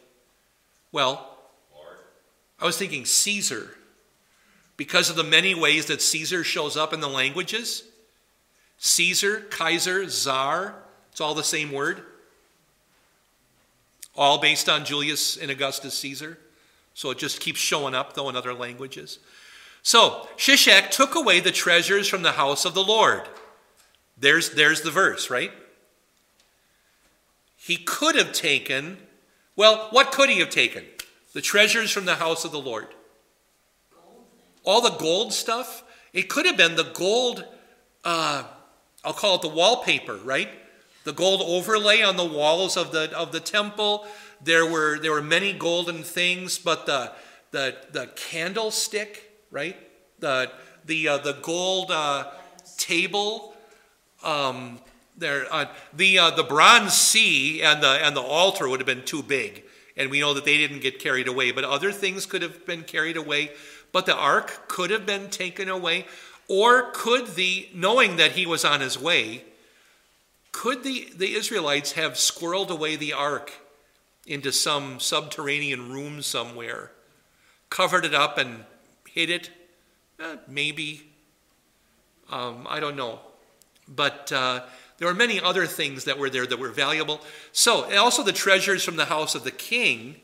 well, 0.92 1.36
Lord. 1.74 1.98
I 2.58 2.64
was 2.64 2.78
thinking 2.78 3.04
Caesar, 3.04 3.76
because 4.76 5.10
of 5.10 5.16
the 5.16 5.24
many 5.24 5.54
ways 5.54 5.86
that 5.86 6.02
Caesar 6.02 6.42
shows 6.44 6.76
up 6.76 6.92
in 6.92 7.00
the 7.00 7.08
languages. 7.08 7.84
Caesar, 8.78 9.40
Kaiser, 9.50 10.08
Czar, 10.08 10.74
it's 11.10 11.20
all 11.20 11.34
the 11.34 11.44
same 11.44 11.70
word. 11.70 12.02
All 14.16 14.38
based 14.38 14.68
on 14.68 14.84
Julius 14.84 15.36
and 15.36 15.50
Augustus 15.50 15.96
Caesar. 15.98 16.38
So 16.94 17.10
it 17.10 17.18
just 17.18 17.40
keeps 17.40 17.60
showing 17.60 17.94
up, 17.94 18.14
though, 18.14 18.28
in 18.28 18.36
other 18.36 18.54
languages. 18.54 19.18
So 19.82 20.28
Shishak 20.36 20.90
took 20.90 21.14
away 21.14 21.40
the 21.40 21.50
treasures 21.50 22.08
from 22.08 22.22
the 22.22 22.32
house 22.32 22.64
of 22.64 22.74
the 22.74 22.84
Lord. 22.84 23.22
There's, 24.18 24.50
there's 24.50 24.82
the 24.82 24.90
verse, 24.90 25.30
right? 25.30 25.52
He 27.56 27.76
could 27.76 28.16
have 28.16 28.32
taken, 28.32 28.98
well, 29.56 29.88
what 29.90 30.12
could 30.12 30.28
he 30.28 30.40
have 30.40 30.50
taken? 30.50 30.84
The 31.32 31.40
treasures 31.40 31.90
from 31.90 32.04
the 32.04 32.16
house 32.16 32.44
of 32.44 32.52
the 32.52 32.60
Lord. 32.60 32.88
All 34.64 34.80
the 34.80 34.96
gold 34.96 35.32
stuff. 35.32 35.84
It 36.12 36.28
could 36.28 36.46
have 36.46 36.56
been 36.56 36.76
the 36.76 36.90
gold, 36.94 37.44
uh, 38.04 38.44
I'll 39.04 39.12
call 39.12 39.36
it 39.36 39.42
the 39.42 39.48
wallpaper, 39.48 40.16
right? 40.16 40.48
The 41.04 41.12
gold 41.12 41.42
overlay 41.44 42.02
on 42.02 42.16
the 42.16 42.24
walls 42.24 42.76
of 42.76 42.92
the, 42.92 43.16
of 43.16 43.32
the 43.32 43.40
temple. 43.40 44.06
There 44.42 44.66
were, 44.66 44.98
there 44.98 45.12
were 45.12 45.22
many 45.22 45.52
golden 45.52 46.02
things, 46.02 46.58
but 46.58 46.86
the, 46.86 47.12
the, 47.50 47.76
the 47.92 48.06
candlestick, 48.14 49.30
right? 49.50 49.76
The, 50.20 50.52
the, 50.84 51.08
uh, 51.08 51.18
the 51.18 51.34
gold 51.42 51.90
uh, 51.90 52.30
table, 52.76 53.54
um, 54.22 54.80
there, 55.16 55.46
uh, 55.50 55.66
the, 55.92 56.18
uh, 56.18 56.30
the 56.30 56.44
bronze 56.44 56.94
sea 56.94 57.62
and 57.62 57.82
the, 57.82 58.04
and 58.04 58.16
the 58.16 58.22
altar 58.22 58.68
would 58.68 58.80
have 58.80 58.86
been 58.86 59.04
too 59.04 59.22
big. 59.22 59.64
And 59.96 60.10
we 60.10 60.20
know 60.20 60.34
that 60.34 60.44
they 60.44 60.56
didn't 60.56 60.80
get 60.80 60.98
carried 60.98 61.28
away, 61.28 61.52
but 61.52 61.64
other 61.64 61.92
things 61.92 62.26
could 62.26 62.42
have 62.42 62.64
been 62.64 62.82
carried 62.82 63.16
away. 63.16 63.50
But 63.92 64.06
the 64.06 64.16
ark 64.16 64.68
could 64.68 64.90
have 64.90 65.06
been 65.06 65.28
taken 65.28 65.68
away. 65.68 66.06
Or 66.48 66.90
could 66.92 67.34
the, 67.34 67.68
knowing 67.74 68.16
that 68.16 68.32
he 68.32 68.46
was 68.46 68.64
on 68.64 68.80
his 68.80 68.98
way, 68.98 69.44
could 70.50 70.82
the, 70.82 71.08
the 71.14 71.34
Israelites 71.34 71.92
have 71.92 72.12
squirreled 72.12 72.70
away 72.70 72.96
the 72.96 73.12
ark 73.12 73.52
into 74.26 74.52
some 74.52 75.00
subterranean 75.00 75.90
room 75.90 76.22
somewhere, 76.22 76.90
covered 77.70 78.04
it 78.04 78.14
up 78.14 78.38
and 78.38 78.64
hid 79.08 79.30
it? 79.30 79.50
Eh, 80.20 80.36
maybe. 80.46 81.02
Um, 82.30 82.66
I 82.68 82.80
don't 82.80 82.96
know. 82.96 83.20
But 83.88 84.30
uh, 84.32 84.62
there 84.98 85.08
were 85.08 85.14
many 85.14 85.40
other 85.40 85.66
things 85.66 86.04
that 86.04 86.18
were 86.18 86.30
there 86.30 86.46
that 86.46 86.58
were 86.58 86.70
valuable. 86.70 87.20
So, 87.52 87.92
also 87.96 88.22
the 88.22 88.32
treasures 88.32 88.84
from 88.84 88.96
the 88.96 89.06
house 89.06 89.34
of 89.34 89.44
the 89.44 89.50
king. 89.50 90.16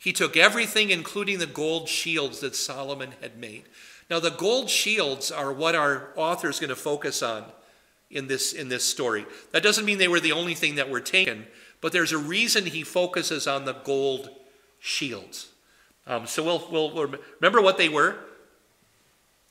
He 0.00 0.12
took 0.12 0.36
everything, 0.36 0.90
including 0.90 1.38
the 1.38 1.46
gold 1.46 1.88
shields 1.88 2.40
that 2.40 2.56
Solomon 2.56 3.10
had 3.20 3.38
made. 3.38 3.64
Now, 4.08 4.18
the 4.18 4.30
gold 4.30 4.68
shields 4.70 5.30
are 5.30 5.52
what 5.52 5.74
our 5.74 6.08
author 6.16 6.48
is 6.48 6.58
going 6.58 6.70
to 6.70 6.76
focus 6.76 7.22
on 7.22 7.44
in 8.10 8.26
this, 8.26 8.52
in 8.52 8.68
this 8.68 8.82
story. 8.82 9.26
That 9.52 9.62
doesn't 9.62 9.84
mean 9.84 9.98
they 9.98 10.08
were 10.08 10.18
the 10.18 10.32
only 10.32 10.54
thing 10.54 10.76
that 10.76 10.90
were 10.90 11.00
taken, 11.00 11.46
but 11.80 11.92
there's 11.92 12.12
a 12.12 12.18
reason 12.18 12.66
he 12.66 12.82
focuses 12.82 13.46
on 13.46 13.66
the 13.66 13.74
gold 13.74 14.30
shields. 14.80 15.48
Um, 16.06 16.26
so 16.26 16.42
we'll, 16.42 16.92
we'll 16.92 17.18
remember 17.38 17.60
what 17.60 17.76
they 17.76 17.90
were. 17.90 18.16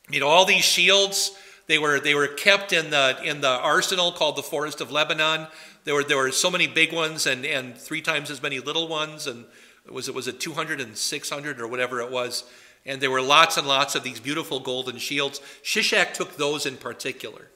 You 0.09 0.19
know, 0.19 0.27
all 0.27 0.45
these 0.45 0.65
shields 0.65 1.31
they 1.69 1.77
were, 1.77 1.99
they 1.99 2.15
were 2.15 2.27
kept 2.27 2.73
in 2.73 2.89
the, 2.89 3.15
in 3.23 3.41
the 3.41 3.47
arsenal 3.47 4.11
called 4.11 4.35
the 4.35 4.41
Forest 4.41 4.81
of 4.81 4.91
Lebanon. 4.91 5.45
There 5.83 5.93
were, 5.93 6.03
there 6.03 6.17
were 6.17 6.31
so 6.31 6.49
many 6.49 6.65
big 6.65 6.91
ones 6.91 7.27
and, 7.27 7.45
and 7.45 7.77
three 7.77 8.01
times 8.01 8.31
as 8.31 8.41
many 8.41 8.59
little 8.59 8.87
ones. 8.87 9.27
And 9.27 9.45
it 9.89 9.93
was, 9.95 10.07
it 10.07 10.13
was 10.13 10.27
a 10.27 10.31
200 10.31 10.79
and 10.79 10.95
600 10.95 11.59
or 11.59 11.67
whatever 11.67 11.99
it 11.99 12.11
was. 12.11 12.43
And 12.85 13.01
there 13.01 13.09
were 13.09 13.23
lots 13.23 13.57
and 13.57 13.67
lots 13.67 13.95
of 13.95 14.03
these 14.03 14.19
beautiful 14.19 14.59
golden 14.59 14.99
shields. 14.99 15.41
Shishak 15.63 16.13
took 16.13 16.37
those 16.37 16.67
in 16.67 16.77
particular 16.77 17.47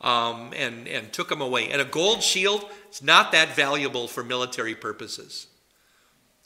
um, 0.00 0.54
and, 0.56 0.88
and 0.88 1.12
took 1.12 1.28
them 1.28 1.42
away. 1.42 1.68
And 1.68 1.82
a 1.82 1.84
gold 1.84 2.22
shield 2.22 2.64
is 2.90 3.02
not 3.02 3.30
that 3.32 3.54
valuable 3.54 4.08
for 4.08 4.24
military 4.24 4.74
purposes. 4.74 5.48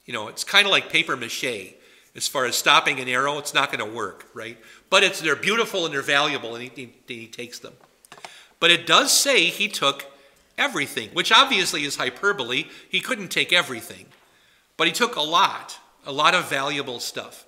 You 0.04 0.14
know, 0.14 0.26
it's 0.26 0.42
kind 0.42 0.66
of 0.66 0.72
like 0.72 0.90
paper 0.90 1.16
mache. 1.16 1.74
As 2.16 2.26
far 2.26 2.44
as 2.44 2.56
stopping 2.56 2.98
an 2.98 3.06
arrow, 3.06 3.38
it's 3.38 3.54
not 3.54 3.70
going 3.70 3.88
to 3.88 3.96
work, 3.96 4.26
right? 4.34 4.58
But 4.90 5.04
it's, 5.04 5.20
they're 5.20 5.36
beautiful 5.36 5.84
and 5.84 5.94
they're 5.94 6.02
valuable, 6.02 6.56
and 6.56 6.64
he, 6.64 6.90
he, 7.06 7.14
he 7.14 7.26
takes 7.28 7.60
them. 7.60 7.74
But 8.58 8.72
it 8.72 8.84
does 8.84 9.12
say 9.12 9.44
he 9.44 9.68
took 9.68 10.06
everything, 10.58 11.10
which 11.10 11.30
obviously 11.30 11.84
is 11.84 11.94
hyperbole. 11.94 12.64
He 12.88 13.00
couldn't 13.00 13.28
take 13.28 13.52
everything, 13.52 14.06
but 14.80 14.86
he 14.86 14.94
took 14.94 15.16
a 15.16 15.20
lot, 15.20 15.78
a 16.06 16.10
lot 16.10 16.34
of 16.34 16.48
valuable 16.48 17.00
stuff. 17.00 17.44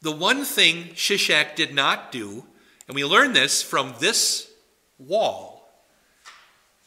The 0.00 0.10
one 0.10 0.46
thing 0.46 0.84
Shishak 0.94 1.54
did 1.54 1.74
not 1.74 2.10
do, 2.10 2.46
and 2.88 2.94
we 2.94 3.04
learn 3.04 3.34
this 3.34 3.62
from 3.62 3.92
this 4.00 4.50
wall 4.98 5.68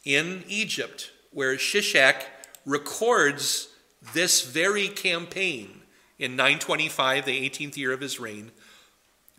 in 0.04 0.42
Egypt, 0.48 1.12
where 1.30 1.54
Shishak 1.54 2.24
records 2.66 3.68
this 4.14 4.42
very 4.42 4.88
campaign 4.88 5.82
in 6.18 6.34
925, 6.34 7.24
the 7.24 7.48
18th 7.48 7.76
year 7.76 7.92
of 7.92 8.00
his 8.00 8.18
reign, 8.18 8.50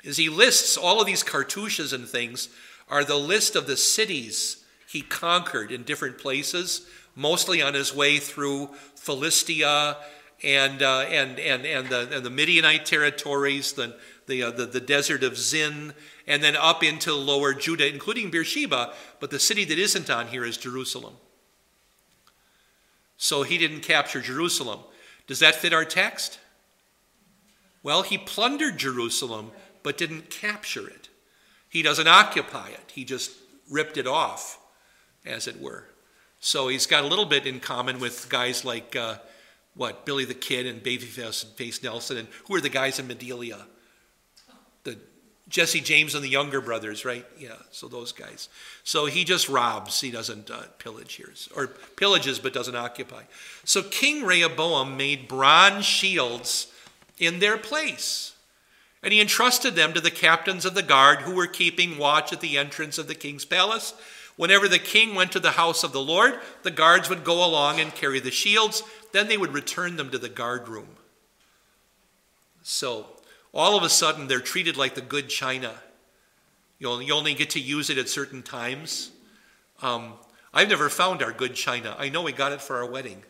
is 0.05 0.15
he 0.15 0.29
lists 0.29 0.77
all 0.77 1.01
of 1.01 1.05
these 1.05 1.21
cartouches 1.21 1.91
and 1.91 2.07
things 2.07 2.47
are 2.87 3.03
the 3.03 3.17
list 3.17 3.57
of 3.57 3.67
the 3.67 3.75
cities 3.75 4.63
he 4.87 5.01
conquered 5.01 5.69
in 5.69 5.83
different 5.83 6.17
places, 6.17 6.87
mostly 7.13 7.61
on 7.61 7.73
his 7.73 7.93
way 7.93 8.19
through 8.19 8.69
Philistia 8.95 9.97
and, 10.43 10.81
uh, 10.81 11.05
and, 11.09 11.39
and, 11.39 11.65
and, 11.65 11.87
the, 11.89 12.09
and 12.11 12.25
the 12.25 12.29
Midianite 12.29 12.85
territories, 12.85 13.73
the, 13.73 13.95
the, 14.27 14.43
uh, 14.43 14.51
the, 14.51 14.65
the 14.65 14.79
desert 14.79 15.23
of 15.23 15.37
Zin, 15.37 15.93
and 16.27 16.43
then 16.43 16.55
up 16.55 16.83
into 16.83 17.13
lower 17.13 17.53
Judah, 17.53 17.87
including 17.87 18.29
Beersheba, 18.29 18.93
but 19.19 19.31
the 19.31 19.39
city 19.39 19.65
that 19.65 19.79
isn't 19.79 20.09
on 20.09 20.27
here 20.27 20.45
is 20.45 20.57
Jerusalem. 20.57 21.15
So 23.17 23.43
he 23.43 23.57
didn't 23.57 23.81
capture 23.81 24.21
Jerusalem. 24.21 24.81
Does 25.27 25.39
that 25.39 25.55
fit 25.55 25.73
our 25.73 25.85
text? 25.85 26.39
Well, 27.81 28.01
he 28.01 28.17
plundered 28.17 28.77
Jerusalem, 28.77 29.51
but 29.83 29.97
didn't 29.97 30.29
capture 30.29 30.87
it. 30.87 31.09
He 31.69 31.81
doesn't 31.81 32.07
occupy 32.07 32.69
it, 32.69 32.91
he 32.93 33.05
just 33.05 33.31
ripped 33.69 33.97
it 33.97 34.07
off, 34.07 34.59
as 35.25 35.47
it 35.47 35.59
were. 35.59 35.85
So 36.39 36.67
he's 36.67 36.85
got 36.85 37.03
a 37.03 37.07
little 37.07 37.25
bit 37.25 37.47
in 37.47 37.59
common 37.59 37.99
with 37.99 38.29
guys 38.29 38.63
like, 38.63 38.95
uh, 38.95 39.17
what, 39.75 40.05
Billy 40.05 40.25
the 40.25 40.33
Kid 40.33 40.65
and 40.65 40.81
Babyface 40.81 41.83
Nelson, 41.83 42.17
and 42.17 42.27
who 42.47 42.55
are 42.55 42.61
the 42.61 42.69
guys 42.69 42.99
in 42.99 43.07
Madelia? 43.07 43.61
The 44.83 44.97
Jesse 45.47 45.81
James 45.81 46.15
and 46.15 46.23
the 46.23 46.29
Younger 46.29 46.61
Brothers, 46.61 47.05
right? 47.05 47.25
Yeah, 47.37 47.57
so 47.71 47.87
those 47.87 48.11
guys. 48.11 48.49
So 48.83 49.05
he 49.05 49.23
just 49.23 49.47
robs, 49.49 50.01
he 50.01 50.11
doesn't 50.11 50.49
uh, 50.49 50.63
pillage 50.79 51.13
here, 51.13 51.33
or 51.55 51.67
pillages 51.95 52.41
but 52.41 52.53
doesn't 52.53 52.75
occupy. 52.75 53.23
So 53.63 53.83
King 53.83 54.23
Rehoboam 54.23 54.97
made 54.97 55.27
bronze 55.27 55.85
shields 55.85 56.71
in 57.19 57.39
their 57.39 57.57
place. 57.57 58.33
And 59.03 59.13
he 59.13 59.21
entrusted 59.21 59.75
them 59.75 59.93
to 59.93 60.01
the 60.01 60.09
captains 60.09 60.65
of 60.65 60.73
the 60.73 60.81
guard 60.81 61.19
who 61.19 61.35
were 61.35 61.45
keeping 61.45 61.99
watch 61.99 62.33
at 62.33 62.41
the 62.41 62.57
entrance 62.57 62.97
of 62.97 63.07
the 63.07 63.13
king's 63.13 63.45
palace. 63.45 63.93
Whenever 64.37 64.67
the 64.67 64.79
king 64.79 65.15
went 65.15 65.31
to 65.31 65.39
the 65.39 65.51
house 65.51 65.83
of 65.83 65.93
the 65.93 66.01
Lord, 66.01 66.39
the 66.63 66.71
guards 66.71 67.09
would 67.09 67.23
go 67.23 67.45
along 67.45 67.79
and 67.79 67.95
carry 67.95 68.19
the 68.19 68.31
shields. 68.31 68.83
Then 69.13 69.27
they 69.27 69.37
would 69.37 69.53
return 69.53 69.95
them 69.95 70.09
to 70.11 70.17
the 70.17 70.29
guard 70.29 70.67
room. 70.67 70.89
So 72.63 73.07
all 73.53 73.77
of 73.77 73.83
a 73.83 73.89
sudden, 73.89 74.27
they're 74.27 74.41
treated 74.41 74.75
like 74.75 74.95
the 74.95 75.01
good 75.01 75.29
china. 75.29 75.73
You 76.79 76.89
only, 76.89 77.33
get 77.33 77.51
to 77.51 77.59
use 77.59 77.89
it 77.89 77.97
at 77.97 78.09
certain 78.09 78.43
times. 78.43 79.11
Um, 79.81 80.13
I've 80.53 80.67
never 80.67 80.89
found 80.89 81.23
our 81.23 81.31
good 81.31 81.55
china. 81.55 81.95
I 81.97 82.09
know 82.09 82.21
we 82.21 82.33
got 82.33 82.51
it 82.51 82.61
for 82.61 82.75
our 82.77 82.85
wedding. 82.85 83.23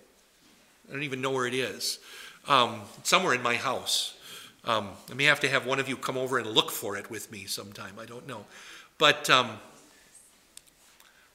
I 0.89 0.93
don't 0.93 1.03
even 1.03 1.21
know 1.21 1.31
where 1.31 1.45
it 1.45 1.53
is. 1.53 1.99
Um, 2.47 2.81
somewhere 3.03 3.35
in 3.35 3.43
my 3.43 3.55
house. 3.55 4.17
Um, 4.63 4.89
I 5.11 5.13
may 5.13 5.25
have 5.25 5.39
to 5.41 5.49
have 5.49 5.67
one 5.67 5.79
of 5.79 5.87
you 5.87 5.95
come 5.95 6.17
over 6.17 6.39
and 6.39 6.47
look 6.47 6.71
for 6.71 6.97
it 6.97 7.11
with 7.11 7.31
me 7.31 7.45
sometime. 7.45 7.93
I 7.99 8.05
don't 8.05 8.27
know. 8.27 8.45
But 8.97 9.29
um, 9.29 9.59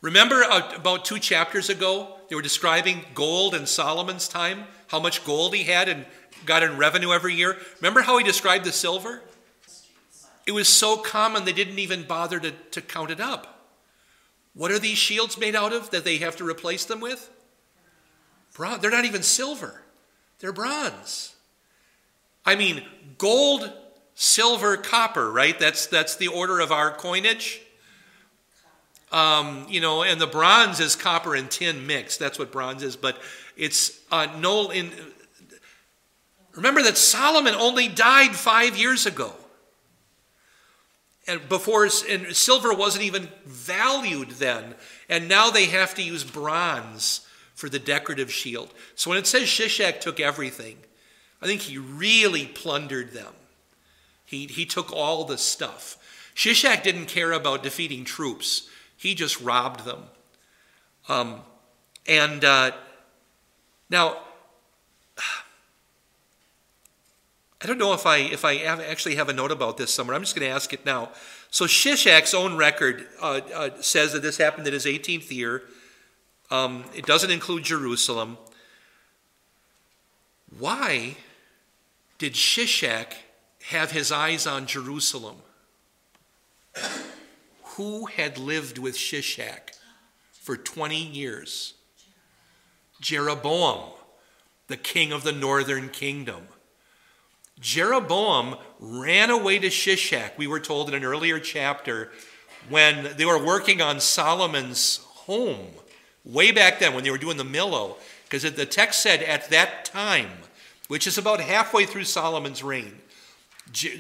remember 0.01 0.43
uh, 0.43 0.73
about 0.75 1.05
two 1.05 1.19
chapters 1.19 1.69
ago, 1.69 2.17
they 2.29 2.37
were 2.37 2.43
describing 2.43 3.05
gold 3.15 3.55
in 3.55 3.67
Solomon's 3.67 4.29
time, 4.29 4.65
how 4.89 5.01
much 5.01 5.25
gold 5.25 5.55
he 5.55 5.65
had 5.65 5.89
and 5.89 6.07
got 6.47 6.63
in 6.63 6.77
revenue 6.77 7.13
every 7.13 7.35
year. 7.35 7.57
Remember 7.81 8.01
how 8.03 8.19
he 8.19 8.25
described 8.25 8.65
the 8.65 8.73
silver? 8.73 9.23
It 10.47 10.53
was 10.53 10.69
so 10.69 10.97
common 10.97 11.45
they 11.45 11.53
didn't 11.53 11.79
even 11.79 12.05
bother 12.05 12.41
to, 12.41 12.51
to 12.51 12.81
count 12.81 13.11
it 13.11 13.21
up. 13.21 13.69
What 14.55 14.73
are 14.73 14.79
these 14.79 14.99
shields 14.99 15.39
made 15.39 15.55
out 15.55 15.73
of 15.73 15.91
that 15.91 16.05
they 16.05 16.19
have 16.19 16.37
to 16.37 16.49
replace 16.49 16.85
them 16.85 17.01
with? 17.01 17.31
Bronze. 18.55 18.83
They're 18.83 18.91
not 18.91 19.05
even 19.05 19.23
silver, 19.23 19.83
they're 20.39 20.53
bronze. 20.53 21.35
I 22.45 22.57
mean, 22.57 22.83
gold, 23.19 23.71
silver, 24.15 24.77
copper, 24.77 25.31
right? 25.31 25.59
That's, 25.59 25.87
that's 25.87 26.17
the 26.17 26.29
order 26.29 26.59
of 26.59 26.73
our 26.73 26.91
coinage. 26.91 27.61
Um, 29.13 29.67
you 29.69 29.81
know, 29.81 30.03
and 30.03 30.21
the 30.21 30.27
bronze 30.27 30.79
is 30.79 30.95
copper 30.95 31.35
and 31.35 31.51
tin 31.51 31.87
mixed. 31.87 32.19
That's 32.21 32.39
what 32.39 32.53
bronze 32.53 32.83
is. 32.83 32.97
But 32.97 33.19
it's 33.57 34.01
uh, 34.13 34.29
no. 34.39 34.71
In 34.71 34.91
remember 36.55 36.83
that 36.83 36.97
Solomon 36.97 37.55
only 37.55 37.89
died 37.89 38.37
five 38.37 38.77
years 38.77 39.07
ago, 39.07 39.33
and 41.27 41.49
before 41.49 41.89
and 42.09 42.37
silver 42.37 42.73
wasn't 42.73 43.05
even 43.05 43.29
valued 43.45 44.31
then. 44.33 44.75
And 45.09 45.29
now 45.29 45.51
they 45.51 45.67
have 45.67 45.95
to 45.97 46.03
use 46.03 46.23
bronze 46.23 47.27
for 47.55 47.69
the 47.69 47.79
decorative 47.79 48.33
shield. 48.33 48.73
So 48.95 49.11
when 49.11 49.19
it 49.19 49.27
says 49.27 49.43
Shishak 49.43 50.01
took 50.01 50.21
everything, 50.21 50.79
I 51.43 51.47
think 51.47 51.63
he 51.63 51.79
really 51.79 52.47
plundered 52.47 53.13
them. 53.13 53.33
He, 54.25 54.47
he 54.47 54.65
took 54.65 54.93
all 54.93 55.25
the 55.25 55.37
stuff. 55.37 55.99
Shishak 56.35 56.83
didn't 56.83 57.07
care 57.07 57.33
about 57.33 57.63
defeating 57.63 58.05
troops, 58.05 58.69
he 59.01 59.15
just 59.15 59.41
robbed 59.41 59.87
them. 59.87 60.03
Um, 61.09 61.41
and 62.07 62.45
uh, 62.45 62.73
now, 63.89 64.19
I 67.63 67.67
don't 67.67 67.79
know 67.79 67.95
if 67.95 68.05
I 68.05 68.19
if 68.19 68.45
I 68.45 68.57
have, 68.57 68.79
actually 68.81 69.15
have 69.15 69.31
a 69.31 69.33
note 69.33 69.53
about 69.53 69.79
this 69.79 69.93
somewhere. 69.93 70.15
I'm 70.15 70.21
just 70.21 70.37
going 70.37 70.47
to 70.47 70.55
ask 70.55 70.75
it 70.75 70.85
now. 70.85 71.09
So 71.51 71.65
Shishak's 71.65 72.35
own 72.35 72.59
record 72.59 73.07
uh, 73.23 73.41
uh, 73.55 73.71
says 73.81 74.13
that 74.13 74.21
this 74.21 74.37
happened 74.37 74.67
in 74.67 74.75
his 74.75 74.85
18th 74.85 75.31
year. 75.31 75.63
Um, 76.51 76.85
it 76.95 77.07
doesn't 77.07 77.31
include 77.31 77.65
Jerusalem. 77.65 78.37
Why 80.59 81.17
did 82.19 82.35
Shishak 82.35 83.15
have 83.69 83.93
his 83.93 84.13
eyes 84.13 84.47
on 84.47 84.67
Jerusalem? 84.67 85.37
Who 87.81 88.05
had 88.05 88.37
lived 88.37 88.77
with 88.77 88.95
Shishak 88.95 89.75
for 90.33 90.55
20 90.55 91.03
years? 91.03 91.73
Jeroboam, 93.01 93.93
the 94.67 94.77
king 94.77 95.13
of 95.13 95.23
the 95.23 95.33
northern 95.33 95.89
kingdom. 95.89 96.49
Jeroboam 97.59 98.57
ran 98.81 99.31
away 99.31 99.59
to 99.61 99.69
Shishak, 99.69 100.37
we 100.37 100.47
were 100.47 100.61
told 100.61 100.91
in 100.91 100.95
an 100.95 101.05
earlier 101.05 101.41
chapter, 101.41 102.13
when 102.69 103.17
they 103.17 103.25
were 103.25 103.43
working 103.43 103.81
on 103.81 103.99
Solomon's 103.99 104.99
home, 105.07 105.69
way 106.23 106.53
back 106.53 106.81
then 106.81 106.93
when 106.93 107.03
they 107.03 107.11
were 107.11 107.17
doing 107.17 107.39
the 107.39 107.45
Millo. 107.45 107.97
Because 108.25 108.43
the 108.43 108.67
text 108.67 109.01
said, 109.01 109.23
at 109.23 109.49
that 109.49 109.87
time, 109.87 110.29
which 110.89 111.07
is 111.07 111.17
about 111.17 111.41
halfway 111.41 111.87
through 111.87 112.05
Solomon's 112.05 112.63
reign. 112.63 113.01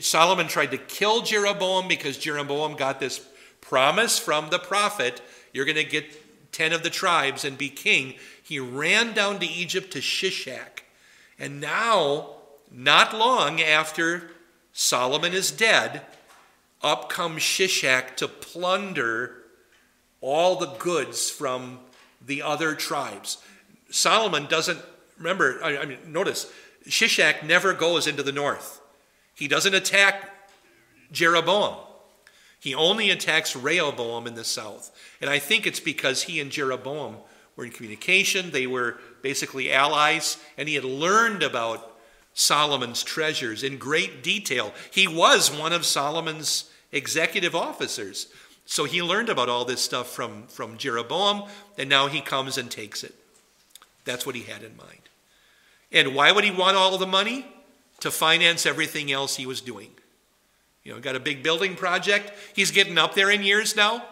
Solomon 0.01 0.49
tried 0.49 0.73
to 0.73 0.79
kill 0.79 1.23
Jeroboam 1.23 1.88
because 1.88 2.19
Jeroboam 2.19 2.77
got 2.77 3.01
this 3.01 3.27
promise 3.70 4.18
from 4.18 4.50
the 4.50 4.59
prophet 4.59 5.22
you're 5.52 5.64
going 5.64 5.76
to 5.76 5.85
get 5.85 6.50
10 6.50 6.72
of 6.72 6.83
the 6.83 6.90
tribes 6.90 7.44
and 7.44 7.56
be 7.56 7.68
king. 7.68 8.14
He 8.42 8.59
ran 8.59 9.12
down 9.14 9.38
to 9.38 9.46
Egypt 9.46 9.92
to 9.92 10.00
Shishak. 10.00 10.83
And 11.38 11.61
now, 11.61 12.30
not 12.68 13.14
long 13.14 13.61
after 13.61 14.33
Solomon 14.72 15.33
is 15.33 15.52
dead, 15.52 16.02
up 16.83 17.09
comes 17.09 17.42
Shishak 17.42 18.16
to 18.16 18.26
plunder 18.26 19.37
all 20.20 20.56
the 20.56 20.66
goods 20.66 21.30
from 21.30 21.78
the 22.26 22.42
other 22.42 22.74
tribes. 22.74 23.38
Solomon 23.88 24.46
doesn't, 24.46 24.80
remember, 25.16 25.61
I, 25.62 25.78
I 25.78 25.85
mean, 25.87 25.98
notice, 26.09 26.52
Shishak 26.88 27.44
never 27.44 27.72
goes 27.72 28.09
into 28.09 28.24
the 28.24 28.33
north. 28.33 28.80
He 29.33 29.46
doesn't 29.46 29.74
attack 29.74 30.28
Jeroboam. 31.12 31.76
He 32.61 32.75
only 32.75 33.11
attacks 33.11 33.57
Rehoboam 33.57 34.27
in 34.27 34.35
the 34.35 34.44
south. 34.44 34.90
And 35.20 35.31
I 35.31 35.38
think 35.38 35.66
it's 35.66 35.81
because 35.81 36.23
he 36.23 36.40
and 36.40 36.51
Jeroboam 36.51 37.16
were 37.57 37.64
in 37.64 37.73
communication. 37.73 38.51
They 38.51 38.66
were 38.66 38.99
basically 39.23 39.73
allies, 39.73 40.37
and 40.59 40.68
he 40.68 40.75
had 40.75 40.85
learned 40.85 41.42
about 41.42 41.99
Solomon's 42.35 43.03
treasures 43.03 43.64
in 43.64 43.79
great 43.79 44.23
detail. 44.23 44.73
He 44.90 45.09
was 45.09 45.51
one 45.51 45.73
of 45.73 45.87
Solomon's 45.87 46.70
executive 46.92 47.55
officers. 47.55 48.29
So 48.66 48.85
he 48.85 49.03
learned 49.03 49.31
about 49.31 49.49
all 49.49 49.64
this 49.64 49.81
stuff 49.81 50.11
from, 50.11 50.46
from 50.46 50.77
Jeroboam, 50.77 51.49
and 51.77 51.88
now 51.88 52.09
he 52.09 52.20
comes 52.20 52.57
and 52.57 52.70
takes 52.70 53.03
it. 53.03 53.14
That's 54.05 54.27
what 54.27 54.35
he 54.35 54.42
had 54.42 54.62
in 54.62 54.77
mind. 54.77 55.09
And 55.90 56.14
why 56.14 56.31
would 56.31 56.44
he 56.44 56.51
want 56.51 56.77
all 56.77 56.96
the 56.99 57.07
money? 57.07 57.46
To 58.01 58.11
finance 58.11 58.64
everything 58.64 59.11
else 59.12 59.37
he 59.37 59.44
was 59.44 59.61
doing. 59.61 59.90
You 60.85 60.95
know, 60.95 61.01
got 61.01 61.16
a 61.16 61.21
big 61.21 61.43
building 61.43 61.77
project. 61.77 62.33
He's 62.55 62.71
getting 62.71 62.99
up 62.99 63.14
there 63.14 63.31
in 63.31 63.43
years 63.43 63.77
now. 63.77 64.05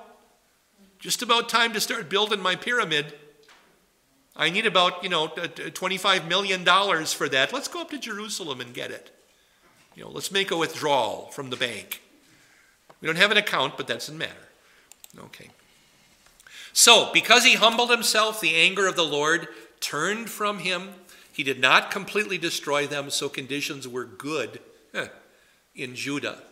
Just 0.99 1.23
about 1.23 1.49
time 1.49 1.73
to 1.73 1.81
start 1.81 2.09
building 2.09 2.41
my 2.41 2.57
pyramid. 2.57 3.15
I 4.37 4.51
need 4.51 4.67
about, 4.67 5.03
you 5.03 5.09
know, 5.09 5.29
$25 5.29 6.29
million 6.29 6.65
for 7.07 7.29
that. 7.29 7.53
Let's 7.53 7.69
go 7.69 7.81
up 7.81 7.91
to 7.91 7.99
Jerusalem 7.99 8.61
and 8.61 8.75
get 8.75 8.91
it. 8.91 9.11
You 9.97 10.05
know, 10.05 10.11
let's 10.11 10.31
make 10.31 10.51
a 10.51 10.57
withdrawal 10.57 11.31
from 11.33 11.51
the 11.51 11.57
bank. 11.57 12.03
We 13.01 13.07
don't 13.07 13.17
have 13.17 13.31
an 13.31 13.37
account, 13.37 13.77
but 13.77 13.87
that 13.89 13.95
doesn't 13.95 14.19
matter. 14.19 14.33
Okay. 15.19 15.51
So, 16.73 17.11
because 17.13 17.45
he 17.45 17.55
humbled 17.55 17.91
himself, 17.91 18.41
the 18.41 18.55
anger 18.55 18.87
of 18.87 18.95
the 18.95 19.05
Lord 19.05 19.49
turned 19.81 20.29
from 20.31 20.59
him 20.61 20.91
He 21.39 21.45
did 21.45 21.61
not 21.61 21.93
completely 21.93 22.37
destroy 22.37 22.89
them, 22.89 23.11
so 23.11 23.29
conditions 23.29 23.87
were 23.87 24.05
good 24.05 24.59
in 25.73 25.95
Judah. 25.95 26.43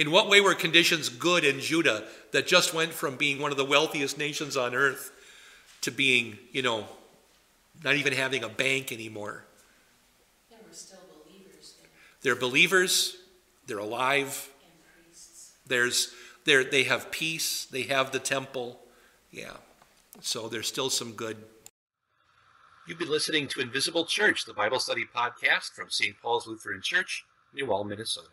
In 0.00 0.10
what 0.10 0.30
way 0.30 0.40
were 0.40 0.54
conditions 0.54 1.10
good 1.10 1.44
in 1.44 1.60
Judah 1.60 2.04
that 2.32 2.46
just 2.46 2.72
went 2.72 2.94
from 2.94 3.16
being 3.16 3.38
one 3.38 3.50
of 3.50 3.58
the 3.58 3.66
wealthiest 3.66 4.16
nations 4.16 4.56
on 4.56 4.74
earth 4.74 5.12
to 5.82 5.90
being, 5.90 6.38
you 6.52 6.62
know, 6.62 6.86
not 7.84 7.96
even 7.96 8.14
having 8.14 8.42
a 8.42 8.48
bank 8.48 8.92
anymore? 8.92 9.44
There 10.48 10.58
were 10.66 10.72
still 10.72 11.00
believers 11.22 11.74
there. 11.78 11.90
They're 12.22 12.40
believers, 12.40 13.18
they're 13.66 13.76
alive, 13.76 14.48
And 14.64 15.04
priests. 15.04 15.52
there's 15.66 16.14
they're, 16.46 16.64
they 16.64 16.84
have 16.84 17.10
peace, 17.10 17.66
they 17.66 17.82
have 17.82 18.10
the 18.10 18.20
temple. 18.20 18.80
Yeah. 19.30 19.58
So 20.22 20.48
there's 20.48 20.66
still 20.66 20.88
some 20.88 21.12
good. 21.12 21.36
You've 22.88 22.98
been 22.98 23.10
listening 23.10 23.48
to 23.48 23.60
Invisible 23.60 24.06
Church, 24.06 24.46
the 24.46 24.54
Bible 24.54 24.80
study 24.80 25.04
podcast 25.14 25.72
from 25.74 25.90
St. 25.90 26.16
Paul's 26.22 26.46
Lutheran 26.46 26.80
Church, 26.80 27.26
New 27.52 27.70
Ulm, 27.70 27.90
Minnesota. 27.90 28.28